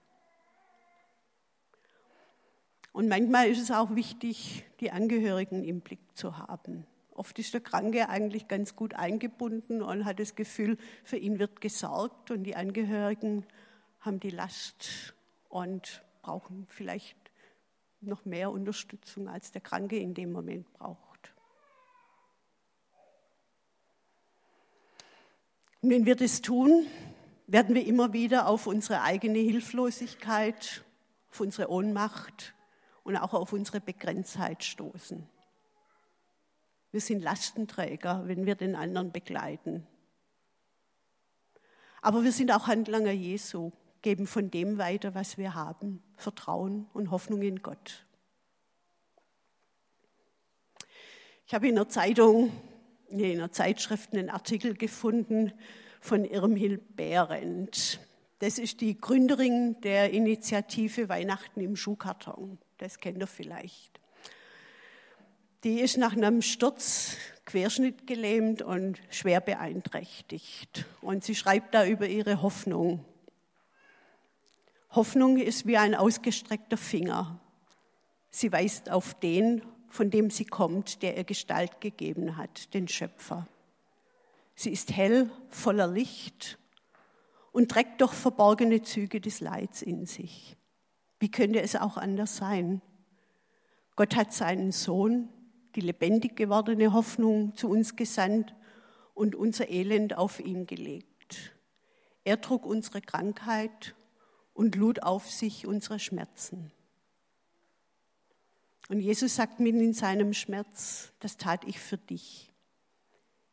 Und 2.91 3.07
manchmal 3.07 3.49
ist 3.49 3.59
es 3.59 3.71
auch 3.71 3.95
wichtig, 3.95 4.63
die 4.79 4.91
Angehörigen 4.91 5.63
im 5.63 5.81
Blick 5.81 6.01
zu 6.13 6.37
haben. 6.37 6.85
Oft 7.15 7.37
ist 7.39 7.53
der 7.53 7.61
Kranke 7.61 8.09
eigentlich 8.09 8.47
ganz 8.47 8.75
gut 8.75 8.93
eingebunden 8.93 9.81
und 9.81 10.05
hat 10.05 10.19
das 10.19 10.35
Gefühl, 10.35 10.77
für 11.03 11.17
ihn 11.17 11.39
wird 11.39 11.61
gesorgt 11.61 12.29
und 12.29 12.43
die 12.43 12.55
Angehörigen 12.55 13.45
haben 14.03 14.19
die 14.19 14.29
Last 14.29 15.13
und 15.49 16.03
brauchen 16.21 16.67
vielleicht 16.67 17.17
noch 18.01 18.25
mehr 18.25 18.51
Unterstützung, 18.51 19.29
als 19.29 19.51
der 19.51 19.61
Kranke 19.61 19.97
in 19.97 20.13
dem 20.13 20.31
Moment 20.31 20.71
braucht. 20.73 21.33
Und 25.81 25.89
wenn 25.89 26.05
wir 26.05 26.15
das 26.15 26.41
tun, 26.41 26.85
werden 27.47 27.75
wir 27.75 27.85
immer 27.85 28.13
wieder 28.13 28.47
auf 28.47 28.67
unsere 28.67 29.01
eigene 29.01 29.39
Hilflosigkeit, 29.39 30.83
auf 31.29 31.39
unsere 31.39 31.69
Ohnmacht 31.69 32.53
und 33.03 33.15
auch 33.17 33.33
auf 33.33 33.53
unsere 33.53 33.79
Begrenztheit 33.79 34.63
stoßen. 34.63 35.27
Wir 36.91 37.01
sind 37.01 37.21
Lastenträger, 37.21 38.27
wenn 38.27 38.45
wir 38.45 38.55
den 38.55 38.75
anderen 38.75 39.11
begleiten. 39.11 39.87
Aber 42.01 42.23
wir 42.23 42.33
sind 42.33 42.51
auch 42.51 42.67
Handlanger 42.67 43.11
Jesu 43.11 43.71
geben 44.03 44.27
von 44.27 44.51
dem 44.51 44.77
weiter, 44.77 45.15
was 45.15 45.39
wir 45.39 45.55
haben, 45.55 46.03
Vertrauen 46.17 46.85
und 46.93 47.09
Hoffnung 47.09 47.41
in 47.41 47.63
Gott. 47.63 48.05
Ich 51.47 51.55
habe 51.55 51.67
in 51.67 51.75
der 51.75 51.89
Zeitung, 51.89 52.51
in 53.09 53.37
der 53.39 53.51
Zeitschrift 53.51 54.13
einen 54.13 54.29
Artikel 54.29 54.75
gefunden 54.75 55.53
von 55.99 56.25
Irmhild 56.25 56.95
Behrendt. 56.95 57.99
Das 58.39 58.59
ist 58.59 58.81
die 58.81 58.99
Gründerin 58.99 59.79
der 59.81 60.11
Initiative 60.11 61.09
Weihnachten 61.09 61.61
im 61.61 61.75
Schuhkarton. 61.75 62.59
Das 62.77 62.99
kennt 62.99 63.19
ihr 63.19 63.27
vielleicht. 63.27 63.99
Die 65.63 65.79
ist 65.79 65.97
nach 65.97 66.13
einem 66.13 66.41
Sturz 66.41 67.15
querschnittgelähmt 67.45 68.61
und 68.61 68.99
schwer 69.09 69.39
beeinträchtigt. 69.39 70.85
Und 70.99 71.23
sie 71.23 71.35
schreibt 71.35 71.73
da 71.73 71.85
über 71.85 72.07
ihre 72.07 72.41
Hoffnung. 72.41 73.05
Hoffnung 74.95 75.37
ist 75.37 75.65
wie 75.65 75.77
ein 75.77 75.95
ausgestreckter 75.95 76.77
Finger. 76.77 77.39
Sie 78.29 78.51
weist 78.51 78.91
auf 78.91 79.15
den, 79.15 79.63
von 79.89 80.11
dem 80.11 80.29
sie 80.29 80.45
kommt, 80.45 81.01
der 81.01 81.17
ihr 81.17 81.23
Gestalt 81.23 81.81
gegeben 81.81 82.37
hat, 82.37 82.75
den 82.75 82.87
Schöpfer. 82.87 83.47
Sie 84.53 84.71
ist 84.71 84.95
hell, 84.95 85.31
voller 85.49 85.87
Licht 85.87 86.59
und 87.51 87.71
trägt 87.71 88.01
doch 88.01 88.13
verborgene 88.13 88.83
Züge 88.83 89.19
des 89.19 89.39
Leids 89.39 89.81
in 89.81 90.05
sich. 90.05 90.57
Wie 91.19 91.31
könnte 91.31 91.61
es 91.61 91.75
auch 91.75 91.97
anders 91.97 92.37
sein? 92.37 92.81
Gott 93.95 94.15
hat 94.15 94.31
seinen 94.31 94.71
Sohn, 94.71 95.29
die 95.75 95.81
lebendig 95.81 96.35
gewordene 96.35 96.93
Hoffnung, 96.93 97.55
zu 97.55 97.67
uns 97.67 97.95
gesandt 97.95 98.53
und 99.15 99.33
unser 99.33 99.69
Elend 99.69 100.15
auf 100.15 100.39
ihn 100.39 100.67
gelegt. 100.67 101.55
Er 102.23 102.41
trug 102.41 102.63
unsere 102.65 103.01
Krankheit 103.01 103.95
und 104.53 104.75
lud 104.75 105.03
auf 105.03 105.29
sich 105.29 105.65
unsere 105.67 105.99
Schmerzen. 105.99 106.71
Und 108.89 108.99
Jesus 108.99 109.35
sagt 109.35 109.59
mitten 109.59 109.79
in 109.79 109.93
seinem 109.93 110.33
Schmerz, 110.33 111.13
das 111.19 111.37
tat 111.37 111.63
ich 111.65 111.79
für 111.79 111.97
dich. 111.97 112.53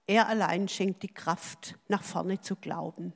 Er 0.07 0.29
allein 0.29 0.69
schenkt 0.69 1.03
die 1.03 1.13
Kraft, 1.13 1.79
nach 1.89 2.03
vorne 2.03 2.41
zu 2.41 2.57
glauben. 2.57 3.13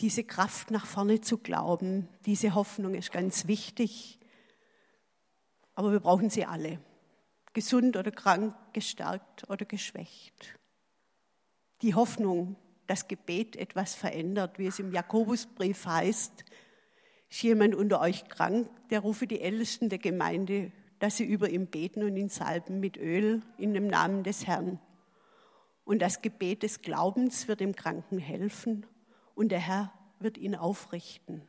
Diese 0.00 0.24
Kraft, 0.24 0.72
nach 0.72 0.86
vorne 0.86 1.20
zu 1.20 1.38
glauben, 1.38 2.08
diese 2.26 2.54
Hoffnung 2.54 2.94
ist 2.94 3.12
ganz 3.12 3.46
wichtig, 3.46 4.18
aber 5.74 5.92
wir 5.92 6.00
brauchen 6.00 6.30
sie 6.30 6.44
alle. 6.44 6.80
Gesund 7.52 7.96
oder 7.96 8.10
krank, 8.10 8.54
gestärkt 8.72 9.48
oder 9.48 9.64
geschwächt. 9.64 10.58
Die 11.82 11.94
Hoffnung, 11.94 12.56
dass 12.92 13.08
Gebet 13.08 13.56
etwas 13.56 13.94
verändert, 13.94 14.58
wie 14.58 14.66
es 14.66 14.78
im 14.78 14.92
Jakobusbrief 14.92 15.86
heißt, 15.86 16.44
ist 17.30 17.42
jemand 17.42 17.74
unter 17.74 18.02
euch 18.02 18.28
krank, 18.28 18.68
der 18.90 19.00
rufe 19.00 19.26
die 19.26 19.40
Ältesten 19.40 19.88
der 19.88 19.98
Gemeinde, 19.98 20.72
dass 20.98 21.16
sie 21.16 21.24
über 21.24 21.48
ihn 21.48 21.68
beten 21.68 22.02
und 22.02 22.18
ihn 22.18 22.28
salben 22.28 22.80
mit 22.80 22.98
Öl 22.98 23.40
in 23.56 23.72
dem 23.72 23.86
Namen 23.86 24.24
des 24.24 24.46
Herrn. 24.46 24.78
Und 25.86 26.02
das 26.02 26.20
Gebet 26.20 26.64
des 26.64 26.82
Glaubens 26.82 27.48
wird 27.48 27.60
dem 27.60 27.74
Kranken 27.74 28.18
helfen 28.18 28.84
und 29.34 29.48
der 29.48 29.60
Herr 29.60 29.90
wird 30.18 30.36
ihn 30.36 30.54
aufrichten. 30.54 31.40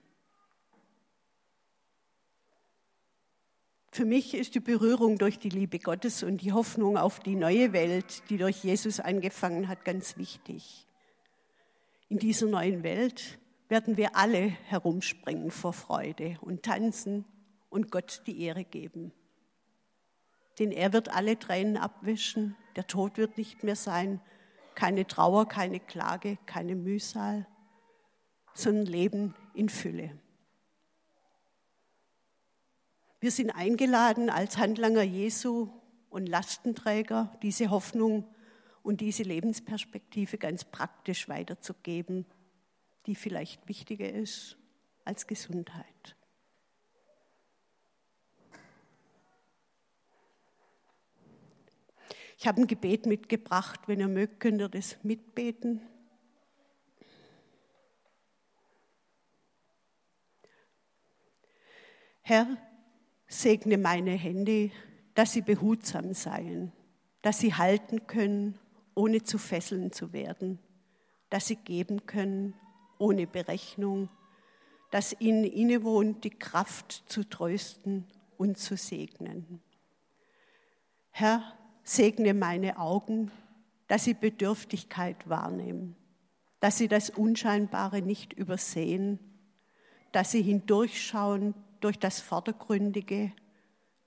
Für 3.92 4.06
mich 4.06 4.34
ist 4.34 4.56
die 4.56 4.62
Berührung 4.62 5.18
durch 5.18 5.40
die 5.40 5.50
Liebe 5.50 5.80
Gottes 5.80 6.24
und 6.24 6.42
die 6.42 6.54
Hoffnung 6.54 6.96
auf 6.96 7.20
die 7.20 7.36
neue 7.36 7.74
Welt, 7.74 8.24
die 8.30 8.38
durch 8.38 8.64
Jesus 8.64 9.02
angefangen 9.02 9.68
hat, 9.68 9.84
ganz 9.84 10.16
wichtig. 10.16 10.88
In 12.14 12.20
dieser 12.20 12.46
neuen 12.46 12.84
Welt 12.84 13.40
werden 13.70 13.98
wir 13.98 14.16
alle 14.16 14.38
herumspringen 14.38 15.50
vor 15.50 15.74
Freude 15.74 16.38
und 16.42 16.62
tanzen 16.62 17.26
und 17.72 17.90
Gott 17.90 18.22
die 18.28 18.40
Ehre 18.44 18.66
geben. 18.66 19.12
Denn 20.60 20.72
er 20.72 20.94
wird 20.94 21.10
alle 21.10 21.40
Tränen 21.40 21.76
abwischen, 21.76 22.56
der 22.76 22.86
Tod 22.86 23.18
wird 23.18 23.40
nicht 23.40 23.64
mehr 23.64 23.76
sein, 23.76 24.22
keine 24.76 25.08
Trauer, 25.08 25.48
keine 25.48 25.80
Klage, 25.80 26.38
keine 26.46 26.76
Mühsal, 26.76 27.48
sondern 28.54 28.86
Leben 28.86 29.36
in 29.56 29.68
Fülle. 29.68 30.12
Wir 33.22 33.32
sind 33.32 33.50
eingeladen, 33.50 34.30
als 34.30 34.60
Handlanger 34.60 35.02
Jesu 35.02 35.68
und 36.12 36.30
Lastenträger 36.30 37.36
diese 37.42 37.72
Hoffnung 37.72 38.28
und 38.84 39.02
diese 39.02 39.24
Lebensperspektive 39.24 40.38
ganz 40.38 40.64
praktisch 40.64 41.28
weiterzugeben 41.28 42.26
die 43.06 43.16
vielleicht 43.16 43.68
wichtiger 43.68 44.10
ist 44.12 44.58
als 45.06 45.28
Gesundheit. 45.28 46.16
Ich 52.38 52.48
habe 52.48 52.62
ein 52.62 52.68
Gebet 52.68 53.06
mitgebracht. 53.06 53.82
Wenn 53.88 54.00
ihr 54.00 54.08
mögt, 54.08 54.40
könnt 54.40 54.60
ihr 54.62 54.70
das 54.70 55.02
mitbeten. 55.04 55.82
Herr, 62.22 62.58
segne 63.28 63.78
meine 63.78 64.12
Hände, 64.12 64.72
dass 65.14 65.34
sie 65.34 65.42
behutsam 65.42 66.14
seien, 66.14 66.72
dass 67.22 67.40
sie 67.40 67.54
halten 67.54 68.08
können, 68.08 68.58
ohne 68.96 69.24
zu 69.24 69.38
fesseln 69.38 69.92
zu 69.92 70.14
werden, 70.14 70.60
dass 71.30 71.48
sie 71.48 71.56
geben 71.56 72.06
können, 72.06 72.54
ohne 72.98 73.28
Berechnung, 73.28 74.10
dass 74.92 75.20
ihnen 75.20 75.44
innewohnt, 75.44 76.24
die 76.24 76.30
Kraft 76.30 77.04
zu 77.08 77.28
trösten 77.28 78.06
und 78.38 78.58
zu 78.58 78.78
segnen. 78.78 79.62
Herr, 81.10 81.44
segne 81.84 82.34
meine 82.34 82.78
Augen, 82.78 83.32
dass 83.88 84.04
sie 84.04 84.14
Bedürftigkeit 84.14 85.28
wahrnehmen, 85.28 85.96
dass 86.60 86.78
sie 86.78 86.88
das 86.88 87.10
Unscheinbare 87.10 88.02
nicht 88.02 88.34
übersehen, 88.34 89.20
dass 90.12 90.32
sie 90.32 90.42
hindurchschauen 90.42 91.54
durch 91.82 92.00
das 92.00 92.22
Vordergründige, 92.22 93.32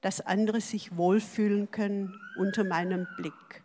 dass 0.00 0.20
andere 0.20 0.60
sich 0.60 0.96
wohlfühlen 0.96 1.70
können 1.70 2.14
unter 2.38 2.64
meinem 2.64 3.06
Blick. 3.16 3.64